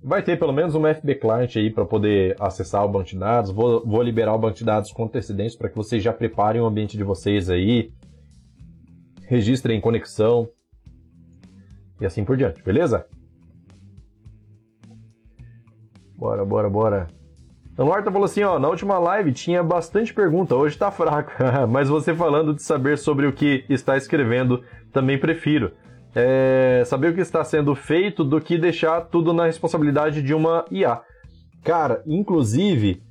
[0.02, 3.50] vai ter pelo menos um FB Client aí para poder acessar o banco de dados.
[3.50, 6.66] Vou, vou liberar o banco de dados com antecedência para que vocês já preparem o
[6.66, 7.92] ambiente de vocês aí,
[9.26, 10.48] registrem conexão
[12.00, 13.06] e assim por diante, beleza?
[16.20, 17.06] Bora, bora, bora.
[17.72, 21.32] Então, o Horta falou assim, ó, na última live tinha bastante pergunta, hoje tá fraco,
[21.66, 24.62] mas você falando de saber sobre o que está escrevendo,
[24.92, 25.72] também prefiro.
[26.14, 30.66] É, saber o que está sendo feito do que deixar tudo na responsabilidade de uma
[30.70, 31.00] IA.
[31.64, 33.02] Cara, inclusive,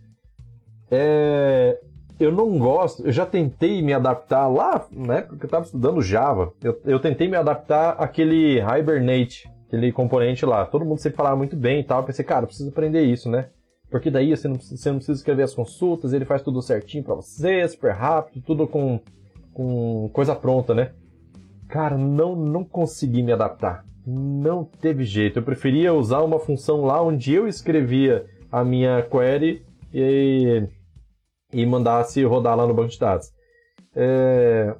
[0.91, 1.79] é,
[2.19, 6.53] eu não gosto, eu já tentei me adaptar lá, né, porque eu estava estudando Java,
[6.61, 10.65] eu, eu tentei me adaptar àquele Hibernate, aquele componente lá.
[10.65, 13.29] Todo mundo sempre falava muito bem e tal, eu pensei, cara, eu preciso aprender isso,
[13.29, 13.49] né?
[13.89, 17.15] Porque daí você não, você não precisa escrever as consultas, ele faz tudo certinho para
[17.15, 18.99] você, super rápido, tudo com,
[19.53, 20.91] com coisa pronta, né?
[21.67, 23.85] Cara, não, não consegui me adaptar.
[24.05, 25.37] Não teve jeito.
[25.37, 29.63] Eu preferia usar uma função lá onde eu escrevia a minha query
[29.93, 30.67] e,
[31.53, 33.31] e mandasse rodar lá no banco de dados.
[33.95, 34.75] É,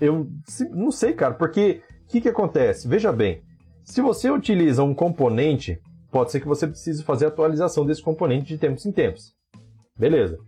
[0.00, 0.26] eu
[0.70, 2.88] não sei, cara, porque o que, que acontece?
[2.88, 3.42] Veja bem,
[3.84, 5.78] se você utiliza um componente
[6.12, 9.32] pode ser que você precise fazer atualização desse componente de tempos em tempos.
[9.98, 10.38] Beleza.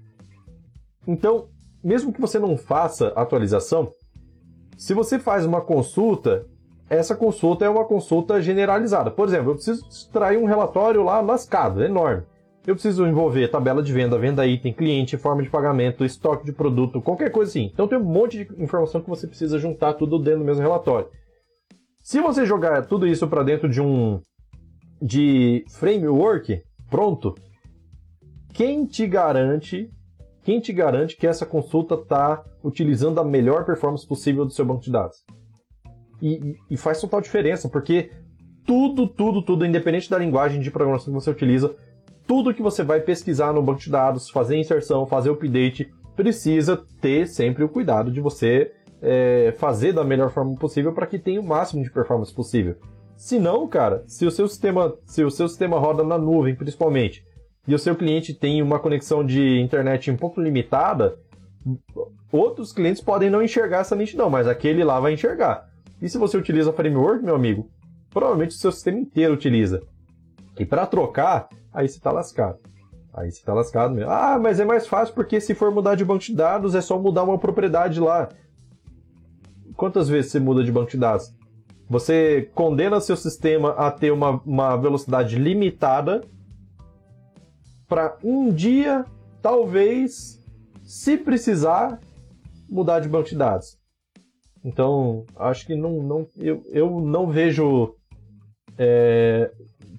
[1.06, 1.48] Então,
[1.82, 3.90] mesmo que você não faça atualização,
[4.76, 6.46] se você faz uma consulta,
[6.88, 9.10] essa consulta é uma consulta generalizada.
[9.10, 12.22] Por exemplo, eu preciso extrair um relatório lá lascado, enorme.
[12.66, 17.00] Eu preciso envolver tabela de venda, venda item, cliente, forma de pagamento, estoque de produto,
[17.00, 17.70] qualquer coisa assim.
[17.72, 21.08] Então tem um monte de informação que você precisa juntar tudo dentro do mesmo relatório.
[22.04, 24.20] Se você jogar tudo isso para dentro de um
[25.00, 27.34] de framework pronto,
[28.52, 29.90] quem te garante,
[30.42, 34.82] quem te garante que essa consulta está utilizando a melhor performance possível do seu banco
[34.82, 35.16] de dados?
[36.20, 38.10] E, e, faz total diferença, porque
[38.66, 41.74] tudo, tudo, tudo, independente da linguagem de programação que você utiliza,
[42.26, 47.26] tudo que você vai pesquisar no banco de dados, fazer inserção, fazer update, precisa ter
[47.26, 48.72] sempre o cuidado de você
[49.04, 52.76] é, fazer da melhor forma possível para que tenha o máximo de performance possível.
[53.16, 57.24] Se não, cara, se o seu sistema, se o seu sistema roda na nuvem, principalmente,
[57.68, 61.16] e o seu cliente tem uma conexão de internet um pouco limitada,
[62.32, 65.68] outros clientes podem não enxergar essa nitidão, mas aquele lá vai enxergar.
[66.00, 67.68] E se você utiliza framework, meu amigo,
[68.10, 69.82] provavelmente o seu sistema inteiro utiliza.
[70.58, 72.58] E para trocar, aí você está lascado.
[73.14, 74.10] Aí você está lascado mesmo.
[74.10, 76.98] Ah, mas é mais fácil porque se for mudar de banco de dados é só
[76.98, 78.28] mudar uma propriedade lá.
[79.76, 81.34] Quantas vezes você muda de banco de dados?
[81.88, 86.22] Você condena seu sistema a ter uma, uma velocidade limitada
[87.86, 89.04] para um dia,
[89.42, 90.42] talvez,
[90.82, 92.00] se precisar,
[92.68, 93.78] mudar de banco de dados.
[94.64, 97.94] Então, acho que não, não eu, eu não vejo.
[98.78, 99.52] É,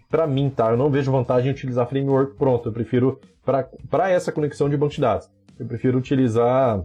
[0.09, 0.71] para mim, tá?
[0.71, 2.69] Eu não vejo vantagem em utilizar framework pronto.
[2.69, 6.83] Eu prefiro, para essa conexão de banco de dados, eu prefiro utilizar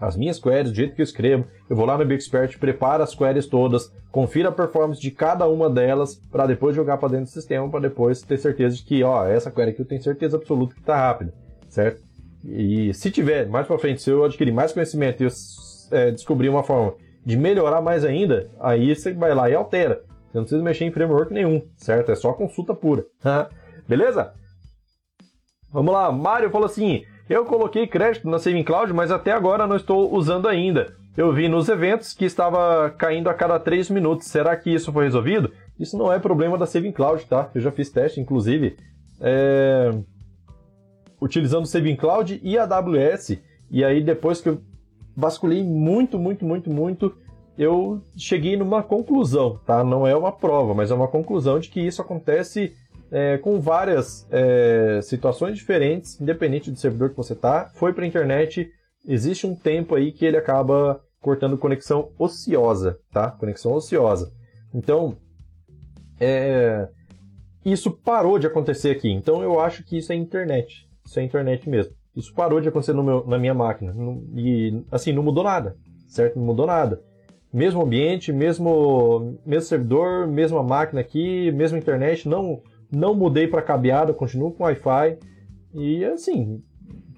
[0.00, 1.44] as minhas queries, do jeito que eu escrevo.
[1.68, 5.68] Eu vou lá no BigExpert, preparo as queries todas, confiro a performance de cada uma
[5.68, 9.26] delas para depois jogar para dentro do sistema, para depois ter certeza de que, ó,
[9.26, 11.34] essa query aqui eu tenho certeza absoluta que está rápida,
[11.68, 12.00] certo?
[12.44, 15.30] E se tiver, mais para frente, se eu adquirir mais conhecimento e eu
[15.90, 16.94] é, descobrir uma forma
[17.24, 20.02] de melhorar mais ainda, aí você vai lá e altera.
[20.30, 22.10] Você não precisa mexer em framework nenhum, certo?
[22.10, 23.04] É só consulta pura.
[23.86, 24.32] Beleza?
[25.72, 29.76] Vamos lá, Mário falou assim: eu coloquei crédito na Saving Cloud, mas até agora não
[29.76, 30.96] estou usando ainda.
[31.16, 34.26] Eu vi nos eventos que estava caindo a cada 3 minutos.
[34.26, 35.52] Será que isso foi resolvido?
[35.78, 37.48] Isso não é problema da Saving Cloud, tá?
[37.54, 38.76] Eu já fiz teste, inclusive,
[39.20, 39.92] é...
[41.22, 43.38] utilizando Saving Cloud e AWS.
[43.70, 44.60] E aí, depois que eu
[45.16, 47.14] vasculhei muito, muito, muito, muito,
[47.56, 49.84] eu cheguei numa conclusão, tá?
[49.84, 52.74] Não é uma prova, mas é uma conclusão de que isso acontece
[53.10, 58.08] é, com várias é, situações diferentes, independente do servidor que você está, foi para a
[58.08, 58.70] internet,
[59.06, 63.30] existe um tempo aí que ele acaba cortando conexão ociosa, tá?
[63.30, 64.32] Conexão ociosa.
[64.72, 65.16] Então,
[66.18, 66.88] é,
[67.64, 69.10] isso parou de acontecer aqui.
[69.10, 70.88] Então, eu acho que isso é internet.
[71.04, 71.92] Isso é internet mesmo.
[72.16, 73.94] Isso parou de acontecer meu, na minha máquina.
[74.34, 75.76] E, assim, não mudou nada,
[76.08, 76.38] certo?
[76.38, 77.02] Não mudou nada.
[77.52, 84.12] Mesmo ambiente, mesmo, mesmo servidor, mesma máquina aqui, mesma internet, não não mudei para cabeada,
[84.12, 85.18] continuo com Wi-Fi
[85.74, 86.62] e assim,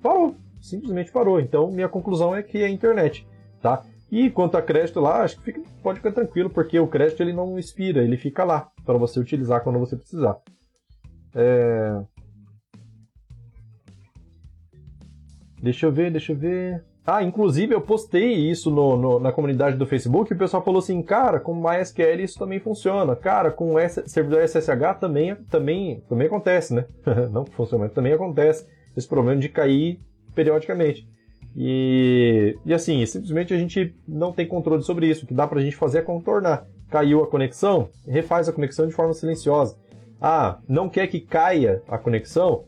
[0.03, 1.41] parou, simplesmente parou.
[1.41, 3.27] Então minha conclusão é que é internet,
[3.61, 3.85] tá?
[4.11, 7.33] E quanto a crédito lá, acho que fica, pode ficar tranquilo, porque o crédito ele
[7.33, 10.37] não expira, ele fica lá para você utilizar quando você precisar.
[11.35, 12.03] É...
[15.63, 16.85] Deixa eu ver, deixa eu ver.
[17.05, 20.79] Ah, inclusive eu postei isso no, no, na comunidade do Facebook e o pessoal falou
[20.79, 23.17] assim, cara, com MySQL isso também funciona.
[23.17, 26.85] Cara, com S, servidor SSH também, também, também acontece, né?
[27.33, 29.99] Não funciona, mas também acontece esse problema de cair
[30.33, 31.09] periodicamente.
[31.57, 35.25] E, e assim, simplesmente a gente não tem controle sobre isso.
[35.25, 36.67] O que dá pra gente fazer é contornar.
[36.89, 39.77] Caiu a conexão, refaz a conexão de forma silenciosa.
[40.21, 42.65] Ah, não quer que caia a conexão?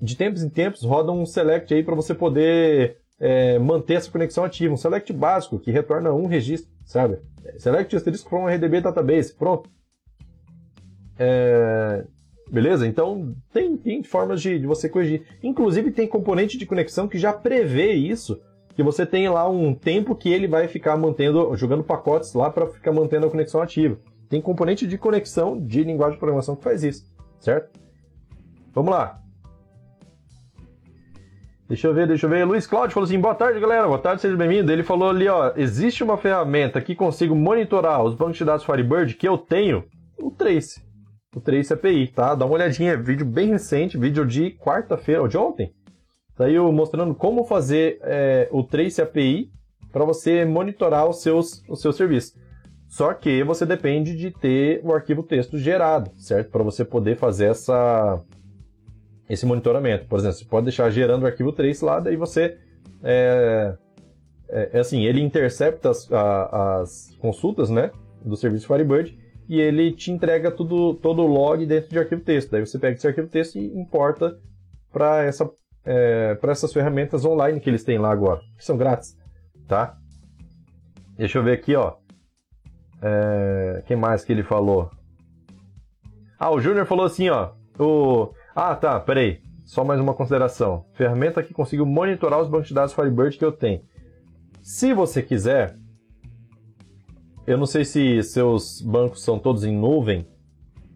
[0.00, 4.44] De tempos em tempos roda um select aí para você poder é, manter essa conexão
[4.44, 4.72] ativa.
[4.72, 7.18] Um select básico que retorna um registro, sabe?
[7.58, 9.70] Select asterisco from RDB database, pronto.
[11.18, 12.04] É,
[12.50, 12.86] beleza?
[12.86, 15.22] Então tem, tem formas de, de, você corrigir.
[15.42, 18.40] Inclusive tem componente de conexão que já prevê isso,
[18.74, 22.66] que você tem lá um tempo que ele vai ficar mantendo, jogando pacotes lá para
[22.66, 23.98] ficar mantendo a conexão ativa.
[24.28, 27.06] Tem componente de conexão de linguagem de programação que faz isso,
[27.38, 27.78] certo?
[28.74, 29.25] Vamos lá.
[31.68, 32.44] Deixa eu ver, deixa eu ver.
[32.44, 33.88] Luiz Cláudio falou assim: boa tarde, galera.
[33.88, 34.70] Boa tarde, seja bem-vindo.
[34.70, 39.14] Ele falou ali: ó, existe uma ferramenta que consigo monitorar os bancos de dados Firebird
[39.14, 39.84] que eu tenho?
[40.16, 40.80] O Trace.
[41.34, 42.36] O Trace API, tá?
[42.36, 42.96] Dá uma olhadinha.
[42.96, 45.72] Vídeo bem recente, vídeo de quarta-feira, ou de ontem.
[46.36, 49.50] Tá aí eu mostrando como fazer é, o Trace API
[49.90, 52.38] para você monitorar os seus, os seus serviços.
[52.88, 56.50] Só que você depende de ter o arquivo texto gerado, certo?
[56.50, 58.22] Para você poder fazer essa,
[59.28, 60.06] esse monitoramento.
[60.06, 62.58] Por exemplo, você pode deixar gerando o arquivo trace lá, daí você.
[63.02, 63.76] É,
[64.48, 67.90] é, é assim, ele intercepta as, a, as, consultas né,
[68.24, 69.18] do serviço Firebird
[69.48, 72.50] e ele te entrega tudo, todo o log dentro de arquivo texto.
[72.50, 74.38] Daí você pega esse arquivo texto e importa
[74.92, 75.50] para essa,
[75.84, 79.16] é, essas ferramentas online que eles têm lá agora, que são grátis.
[79.68, 79.96] Tá?
[81.16, 81.94] Deixa eu ver aqui, ó.
[83.02, 84.90] É, quem mais que ele falou?
[86.38, 87.52] Ah, o Júnior falou assim, ó.
[87.78, 89.38] O, ah, tá, peraí.
[89.66, 90.86] Só mais uma consideração.
[90.94, 93.82] Ferramenta que consigo monitorar os bancos de dados Firebird que eu tenho.
[94.62, 95.74] Se você quiser,
[97.46, 100.26] eu não sei se seus bancos são todos em nuvem,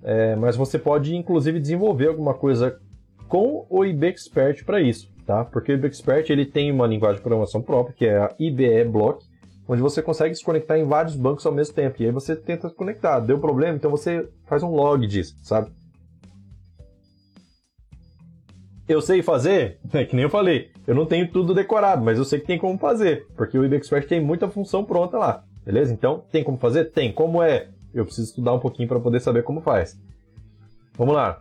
[0.03, 2.81] é, mas você pode inclusive desenvolver alguma coisa
[3.29, 5.45] com o IBExpert para isso, tá?
[5.45, 9.23] Porque o IBExpert ele tem uma linguagem de programação própria, que é a IBE Block,
[9.69, 12.03] onde você consegue se conectar em vários bancos ao mesmo tempo.
[12.03, 13.21] E aí você tenta se conectar.
[13.21, 15.71] Deu problema, então você faz um log disso, sabe?
[18.91, 19.79] Eu sei fazer?
[19.95, 20.71] É que nem eu falei.
[20.85, 23.29] Eu não tenho tudo decorado, mas eu sei que tem como fazer.
[23.37, 25.45] Porque o IBExpert tem muita função pronta lá.
[25.65, 25.93] Beleza?
[25.93, 26.87] Então, tem como fazer?
[26.87, 27.13] Tem.
[27.13, 27.69] Como é?
[27.95, 29.97] Eu preciso estudar um pouquinho para poder saber como faz.
[30.95, 31.41] Vamos lá.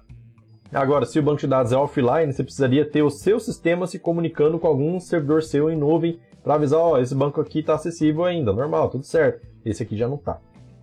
[0.71, 3.97] Agora, se o banco de dados é offline, você precisaria ter o seu sistema se
[3.97, 7.73] comunicando com algum servidor seu em nuvem para avisar, ó, oh, esse banco aqui está
[7.73, 9.47] acessível ainda, normal, tudo certo.
[9.65, 10.39] Esse aqui já não está,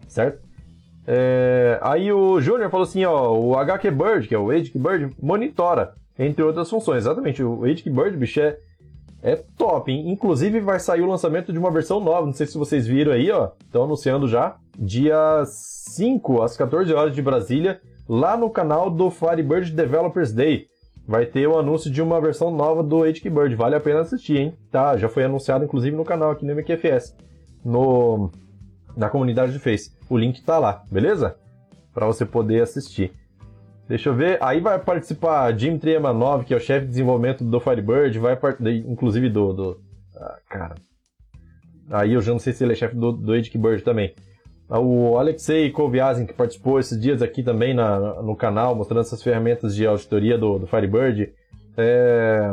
[0.09, 0.43] certo?
[1.07, 1.79] É...
[1.81, 6.69] Aí o Júnior falou assim, ó, o HQBird, que é o HQBird, monitora entre outras
[6.69, 6.99] funções.
[6.99, 8.59] Exatamente, o Bird, bicho, é,
[9.23, 10.11] é top, hein?
[10.11, 13.31] Inclusive vai sair o lançamento de uma versão nova, não sei se vocês viram aí,
[13.31, 19.11] ó, estão anunciando já, dia 5 às 14 horas de Brasília, lá no canal do
[19.11, 20.67] Firebird Developers Day.
[21.09, 24.59] Vai ter o anúncio de uma versão nova do Bird, vale a pena assistir, hein?
[24.73, 27.15] Tá, já foi anunciado inclusive no canal aqui no MQFS,
[27.65, 28.31] no
[28.97, 29.93] na comunidade de Face.
[30.09, 31.37] O link tá lá, beleza?
[31.93, 33.13] Para você poder assistir.
[33.89, 34.39] Deixa eu ver.
[34.43, 38.37] Aí vai participar Jim Triamanov, que é o chefe de desenvolvimento do Firebird, vai
[38.87, 39.53] inclusive do.
[39.53, 39.81] do
[40.17, 40.75] ah, cara.
[41.91, 44.13] Aí eu já não sei se ele é chefe do, do Bird também.
[44.69, 49.23] Ah, o Alexei Koviazin, que participou esses dias aqui também na, no canal, mostrando essas
[49.23, 51.33] ferramentas de auditoria do, do Firebird.
[51.77, 52.53] É...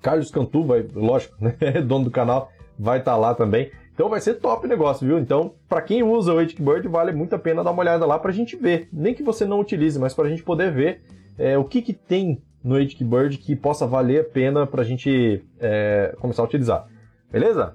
[0.00, 1.52] Carlos Cantu, vai, lógico, né?
[1.84, 3.70] dono do canal, vai estar tá lá também.
[4.00, 5.18] Então vai ser top o negócio, viu?
[5.18, 8.30] Então, para quem usa o Bird, vale muito a pena dar uma olhada lá para
[8.30, 8.88] a gente ver.
[8.90, 11.02] Nem que você não utilize, mas para a gente poder ver
[11.36, 15.44] é, o que, que tem no Bird que possa valer a pena para a gente
[15.58, 16.86] é, começar a utilizar.
[17.30, 17.74] Beleza?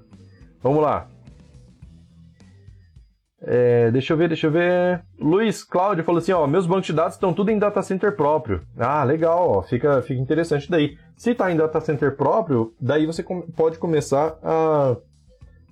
[0.63, 1.07] Vamos lá.
[3.39, 5.03] É, deixa eu ver, deixa eu ver.
[5.19, 8.63] Luiz Cláudio falou assim: ó, meus bancos de dados estão tudo em data center próprio.
[8.79, 10.97] Ah, legal, ó, fica, fica interessante daí.
[11.15, 13.23] Se está em data center próprio, daí você
[13.55, 14.97] pode começar a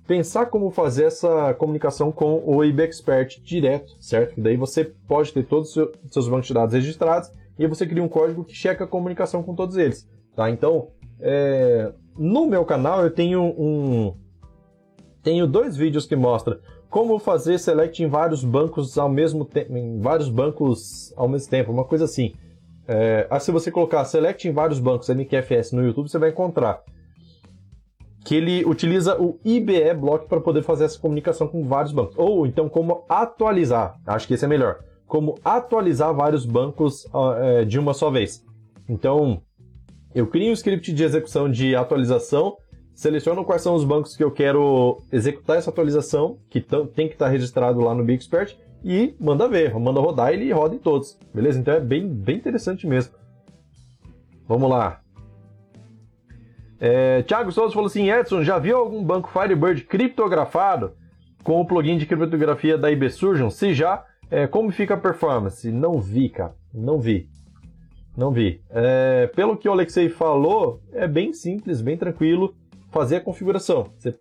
[0.06, 4.40] pensar como fazer essa comunicação com o IBExpert direto, certo?
[4.40, 8.08] Daí você pode ter todos os seus bancos de dados registrados e você cria um
[8.08, 10.50] código que checa a comunicação com todos eles, tá?
[10.50, 10.88] Então,
[11.20, 11.92] é...
[12.16, 14.14] no meu canal eu tenho um
[15.22, 16.58] tenho dois vídeos que mostram
[16.90, 21.72] como fazer select em vários bancos ao mesmo tempo, em vários bancos ao mesmo tempo,
[21.72, 22.34] uma coisa assim.
[22.86, 23.26] É...
[23.40, 26.82] se você colocar select em vários bancos MQFS no YouTube, você vai encontrar
[28.24, 32.16] que ele utiliza o IBE Block para poder fazer essa comunicação com vários bancos.
[32.16, 37.78] Ou então como atualizar, acho que esse é melhor, como atualizar vários bancos uh, de
[37.78, 38.42] uma só vez.
[38.88, 39.42] Então,
[40.14, 42.56] Eu crio um script de execução de atualização,
[42.94, 46.60] seleciono quais são os bancos que eu quero executar essa atualização, que
[46.94, 50.76] tem que estar registrado lá no BigExpert, e manda ver, manda rodar e ele roda
[50.76, 51.18] em todos.
[51.34, 51.58] Beleza?
[51.58, 53.12] Então é bem, bem interessante mesmo.
[54.46, 55.00] Vamos lá.
[56.80, 60.92] É, Thiago Souza falou assim: Edson, já viu algum banco Firebird criptografado
[61.42, 63.50] com o plugin de criptografia da IB Surgeon?
[63.50, 65.70] Se já, é, como fica a performance?
[65.70, 66.54] Não vi, cara.
[66.72, 67.28] Não vi.
[68.16, 68.62] Não vi.
[68.70, 72.54] É, pelo que o Alexei falou, é bem simples, bem tranquilo
[72.90, 73.90] fazer a configuração.
[73.98, 74.14] Você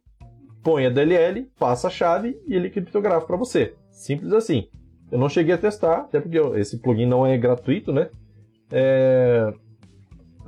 [0.64, 3.76] põe a DLL, passa a chave e ele criptografa para você.
[3.92, 4.68] Simples assim.
[5.12, 8.10] Eu não cheguei a testar, até porque esse plugin não é gratuito, né?
[8.72, 9.54] É...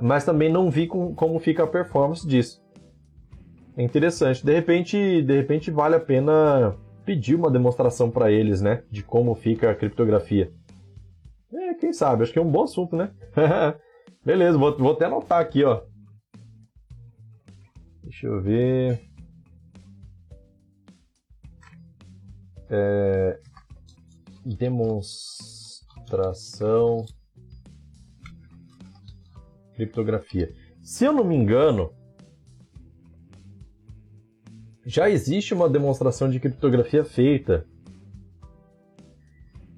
[0.00, 2.62] Mas também não vi com, como fica a performance disso.
[3.76, 4.44] É interessante.
[4.44, 8.82] De repente, de repente vale a pena pedir uma demonstração para eles, né?
[8.90, 10.52] De como fica a criptografia.
[11.52, 12.22] É, quem sabe?
[12.22, 13.10] Acho que é um bom assunto, né?
[14.24, 15.82] Beleza, vou, vou até anotar aqui, ó.
[18.02, 19.00] Deixa eu ver.
[22.68, 23.38] É,
[24.44, 27.06] demonstração
[29.76, 30.52] criptografia.
[30.82, 31.92] Se eu não me engano,
[34.84, 37.66] já existe uma demonstração de criptografia feita.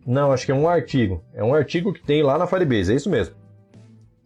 [0.07, 1.23] Não, acho que é um artigo.
[1.35, 3.35] É um artigo que tem lá na Firebase, é isso mesmo.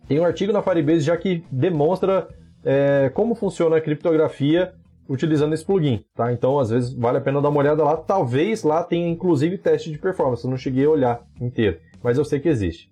[0.07, 2.29] Tem um artigo na Firebase já que demonstra
[2.65, 4.75] é, como funciona a criptografia
[5.09, 6.33] utilizando esse plugin, tá?
[6.33, 7.97] Então, às vezes, vale a pena dar uma olhada lá.
[7.97, 10.45] Talvez lá tenha, inclusive, teste de performance.
[10.45, 12.91] Eu não cheguei a olhar inteiro, mas eu sei que existe.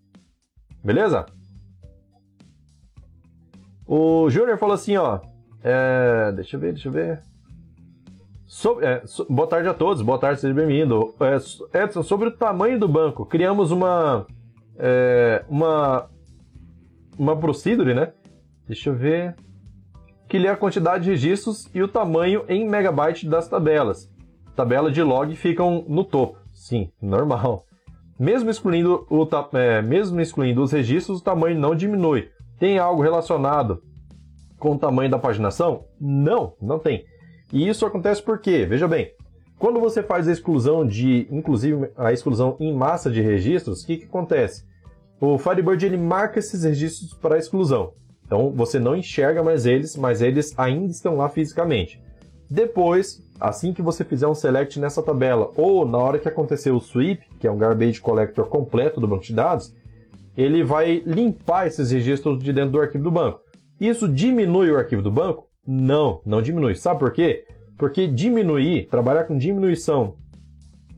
[0.83, 1.27] Beleza?
[3.93, 5.19] O Júnior falou assim, ó...
[5.65, 7.25] É, deixa eu ver, deixa eu ver...
[8.47, 11.13] Sobre, é, so, boa tarde a todos, boa tarde, seja bem-vindo.
[11.73, 14.29] É, Edson, sobre o tamanho do banco, criamos uma...
[14.79, 16.09] É, uma...
[17.19, 18.13] Uma procedure, né?
[18.69, 19.35] Deixa eu ver
[20.29, 24.09] que lê a quantidade de registros e o tamanho em megabyte das tabelas.
[24.55, 26.39] Tabela de log ficam no topo.
[26.55, 27.65] Sim, normal.
[28.17, 32.31] Mesmo excluindo, o, é, mesmo excluindo os registros, o tamanho não diminui.
[32.61, 33.83] Tem algo relacionado
[34.59, 35.87] com o tamanho da paginação?
[35.99, 37.07] Não, não tem.
[37.51, 39.13] E isso acontece porque, veja bem,
[39.59, 43.97] quando você faz a exclusão de, inclusive a exclusão em massa de registros, o que,
[43.97, 44.65] que acontece?
[45.19, 47.95] O Firebird ele marca esses registros para exclusão.
[48.27, 51.99] Então você não enxerga mais eles, mas eles ainda estão lá fisicamente.
[52.51, 56.81] Depois, assim que você fizer um select nessa tabela, ou na hora que acontecer o
[56.81, 59.75] sweep, que é um garbage collector completo do banco de dados,
[60.41, 63.41] ele vai limpar esses registros de dentro do arquivo do banco.
[63.81, 65.49] Isso diminui o arquivo do banco?
[65.67, 66.75] Não, não diminui.
[66.75, 67.45] Sabe por quê?
[67.77, 70.15] Porque diminuir, trabalhar com diminuição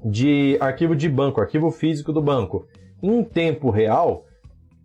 [0.05, 2.66] de arquivo de banco, arquivo físico do banco,
[3.03, 4.24] em tempo real,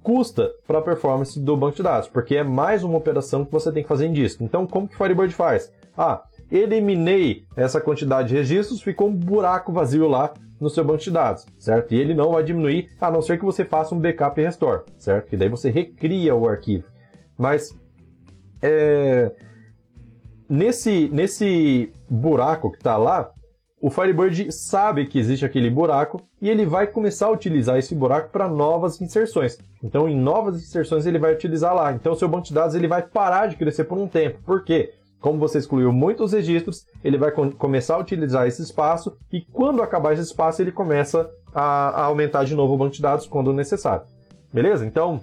[0.01, 3.71] custa para a performance do banco de dados, porque é mais uma operação que você
[3.71, 4.43] tem que fazer em disco.
[4.43, 5.71] Então, como que o Firebird faz?
[5.97, 11.11] Ah, eliminei essa quantidade de registros, ficou um buraco vazio lá no seu banco de
[11.11, 11.93] dados, certo?
[11.93, 14.83] E ele não vai diminuir, a não ser que você faça um backup e restore,
[14.97, 15.27] certo?
[15.27, 16.85] Que daí você recria o arquivo.
[17.37, 17.77] Mas
[18.61, 19.31] é,
[20.49, 23.31] nesse, nesse buraco que está lá,
[23.79, 28.31] o Firebird sabe que existe aquele buraco e ele vai começar a utilizar esse buraco
[28.31, 29.59] para novas inserções.
[29.83, 31.93] Então, em novas inserções, ele vai utilizar lá.
[31.93, 34.39] Então, seu banco de dados ele vai parar de crescer por um tempo.
[34.43, 34.95] Por quê?
[35.19, 40.13] Como você excluiu muitos registros, ele vai começar a utilizar esse espaço e quando acabar
[40.13, 44.05] esse espaço, ele começa a, a aumentar de novo o banco de dados quando necessário.
[44.53, 44.85] Beleza?
[44.85, 45.19] Então,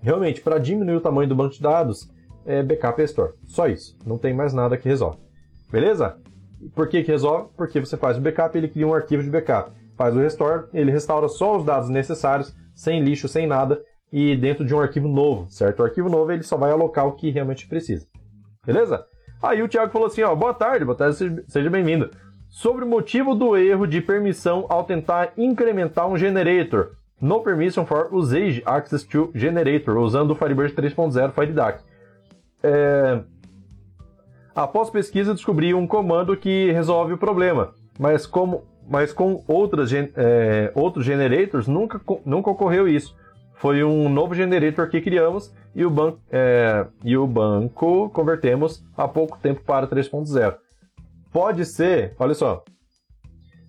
[0.00, 2.08] realmente, para diminuir o tamanho do banco de dados,
[2.46, 3.34] é backup e store.
[3.46, 3.96] Só isso.
[4.06, 5.18] Não tem mais nada que resolve.
[5.70, 6.16] Beleza?
[6.74, 7.50] Por que, que resolve?
[7.56, 9.72] Porque você faz o backup ele cria um arquivo de backup.
[9.96, 14.64] Faz o restore, ele restaura só os dados necessários, sem lixo, sem nada, e dentro
[14.64, 15.80] de um arquivo novo, certo?
[15.80, 18.06] O arquivo novo ele só vai alocar o que realmente precisa.
[18.72, 19.04] Beleza?
[19.42, 22.10] Aí o Thiago falou assim, ó, boa tarde, boa tarde, seja bem-vindo.
[22.48, 26.92] Sobre o motivo do erro de permissão ao tentar incrementar um generator.
[27.20, 31.82] No permission for usage access to generator, usando o Firebird 3.0 FireDAC.
[32.62, 33.20] É,
[34.54, 40.70] Após pesquisa, descobri um comando que resolve o problema, mas, como, mas com outras, é,
[40.74, 43.16] outros generators nunca, nunca ocorreu isso.
[43.60, 49.06] Foi um novo generator que criamos e o, ban é, e o banco convertemos há
[49.06, 50.56] pouco tempo para 3.0.
[51.30, 52.64] Pode ser, olha só,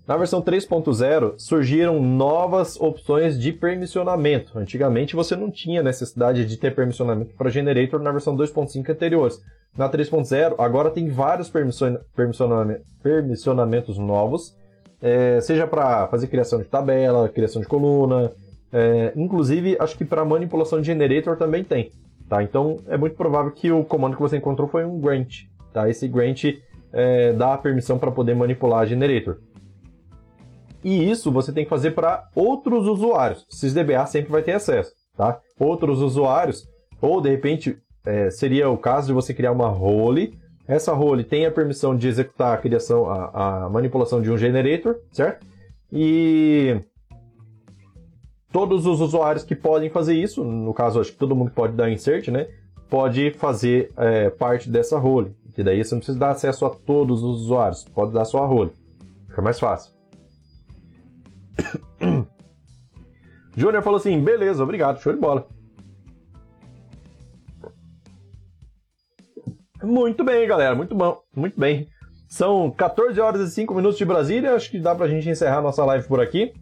[0.08, 4.58] na versão 3.0 surgiram novas opções de permissionamento.
[4.58, 9.38] Antigamente você não tinha necessidade de ter permissionamento para generator na versão 2.5 anteriores.
[9.76, 14.56] Na 3.0 agora tem vários permissionamentos novos,
[15.02, 18.32] é, seja para fazer criação de tabela, criação de coluna,
[18.72, 21.90] é, inclusive acho que para manipulação de generator também tem.
[22.28, 22.42] tá?
[22.42, 25.42] Então é muito provável que o comando que você encontrou foi um grant,
[25.72, 25.88] tá?
[25.90, 26.44] Esse grant
[26.92, 29.38] é, dá a permissão para poder manipular a generator.
[30.82, 33.46] E isso você tem que fazer para outros usuários.
[33.50, 35.38] SysDBA sempre vai ter acesso, tá?
[35.58, 36.66] Outros usuários,
[37.00, 40.36] ou de repente é, seria o caso de você criar uma role.
[40.66, 44.96] Essa role tem a permissão de executar a criação, a, a manipulação de um generator,
[45.12, 45.46] certo?
[45.92, 46.80] E
[48.52, 51.90] todos os usuários que podem fazer isso, no caso acho que todo mundo pode dar
[51.90, 52.48] insert, né?
[52.88, 55.34] Pode fazer é, parte dessa role.
[55.54, 58.46] Que daí você não precisa dar acesso a todos os usuários, pode dar só a
[58.46, 58.70] role.
[59.28, 59.92] Fica mais fácil.
[63.56, 65.46] Júnior falou assim: beleza, obrigado, show de bola.
[69.82, 71.88] Muito bem, galera, muito bom, muito bem.
[72.28, 75.84] São 14 horas e 5 minutos de Brasília, acho que dá pra gente encerrar nossa
[75.84, 76.52] live por aqui.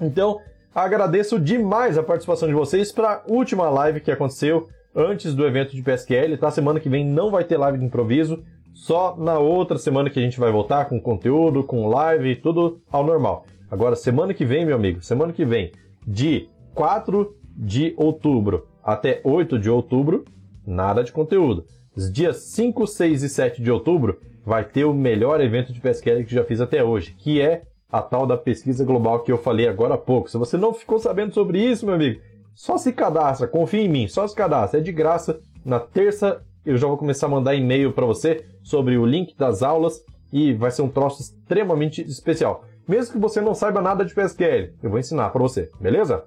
[0.00, 0.40] Então,
[0.74, 5.74] agradeço demais a participação de vocês para a última live que aconteceu antes do evento
[5.74, 6.50] de PSQL, tá?
[6.50, 8.42] Semana que vem não vai ter live de improviso,
[8.72, 13.04] só na outra semana que a gente vai voltar com conteúdo, com live, tudo ao
[13.04, 13.44] normal.
[13.70, 15.72] Agora, semana que vem, meu amigo, semana que vem,
[16.06, 20.24] de 4 de outubro até 8 de outubro,
[20.66, 21.64] nada de conteúdo.
[21.94, 26.24] Os dias 5, 6 e 7 de outubro vai ter o melhor evento de pesquisa
[26.24, 29.66] que já fiz até hoje, que é a tal da pesquisa global que eu falei
[29.66, 30.30] agora há pouco.
[30.30, 32.20] Se você não ficou sabendo sobre isso, meu amigo,
[32.54, 35.40] só se cadastra, confia em mim, só se cadastra, é de graça.
[35.64, 39.62] Na terça eu já vou começar a mandar e-mail para você sobre o link das
[39.62, 40.00] aulas
[40.32, 42.64] e vai ser um troço extremamente especial.
[42.86, 46.24] Mesmo que você não saiba nada de PSQL, eu vou ensinar para você, beleza?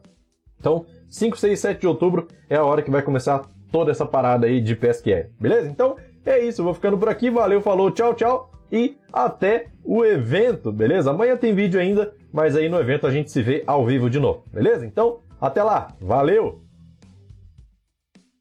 [0.59, 3.41] Então, 5, 6, 7 de outubro é a hora que vai começar
[3.71, 5.69] toda essa parada aí de PSQL, beleza?
[5.69, 5.95] Então
[6.25, 10.71] é isso, eu vou ficando por aqui, valeu, falou, tchau, tchau e até o evento,
[10.71, 11.11] beleza?
[11.11, 14.19] Amanhã tem vídeo ainda, mas aí no evento a gente se vê ao vivo de
[14.19, 14.83] novo, beleza?
[14.83, 16.62] Então, até lá, valeu!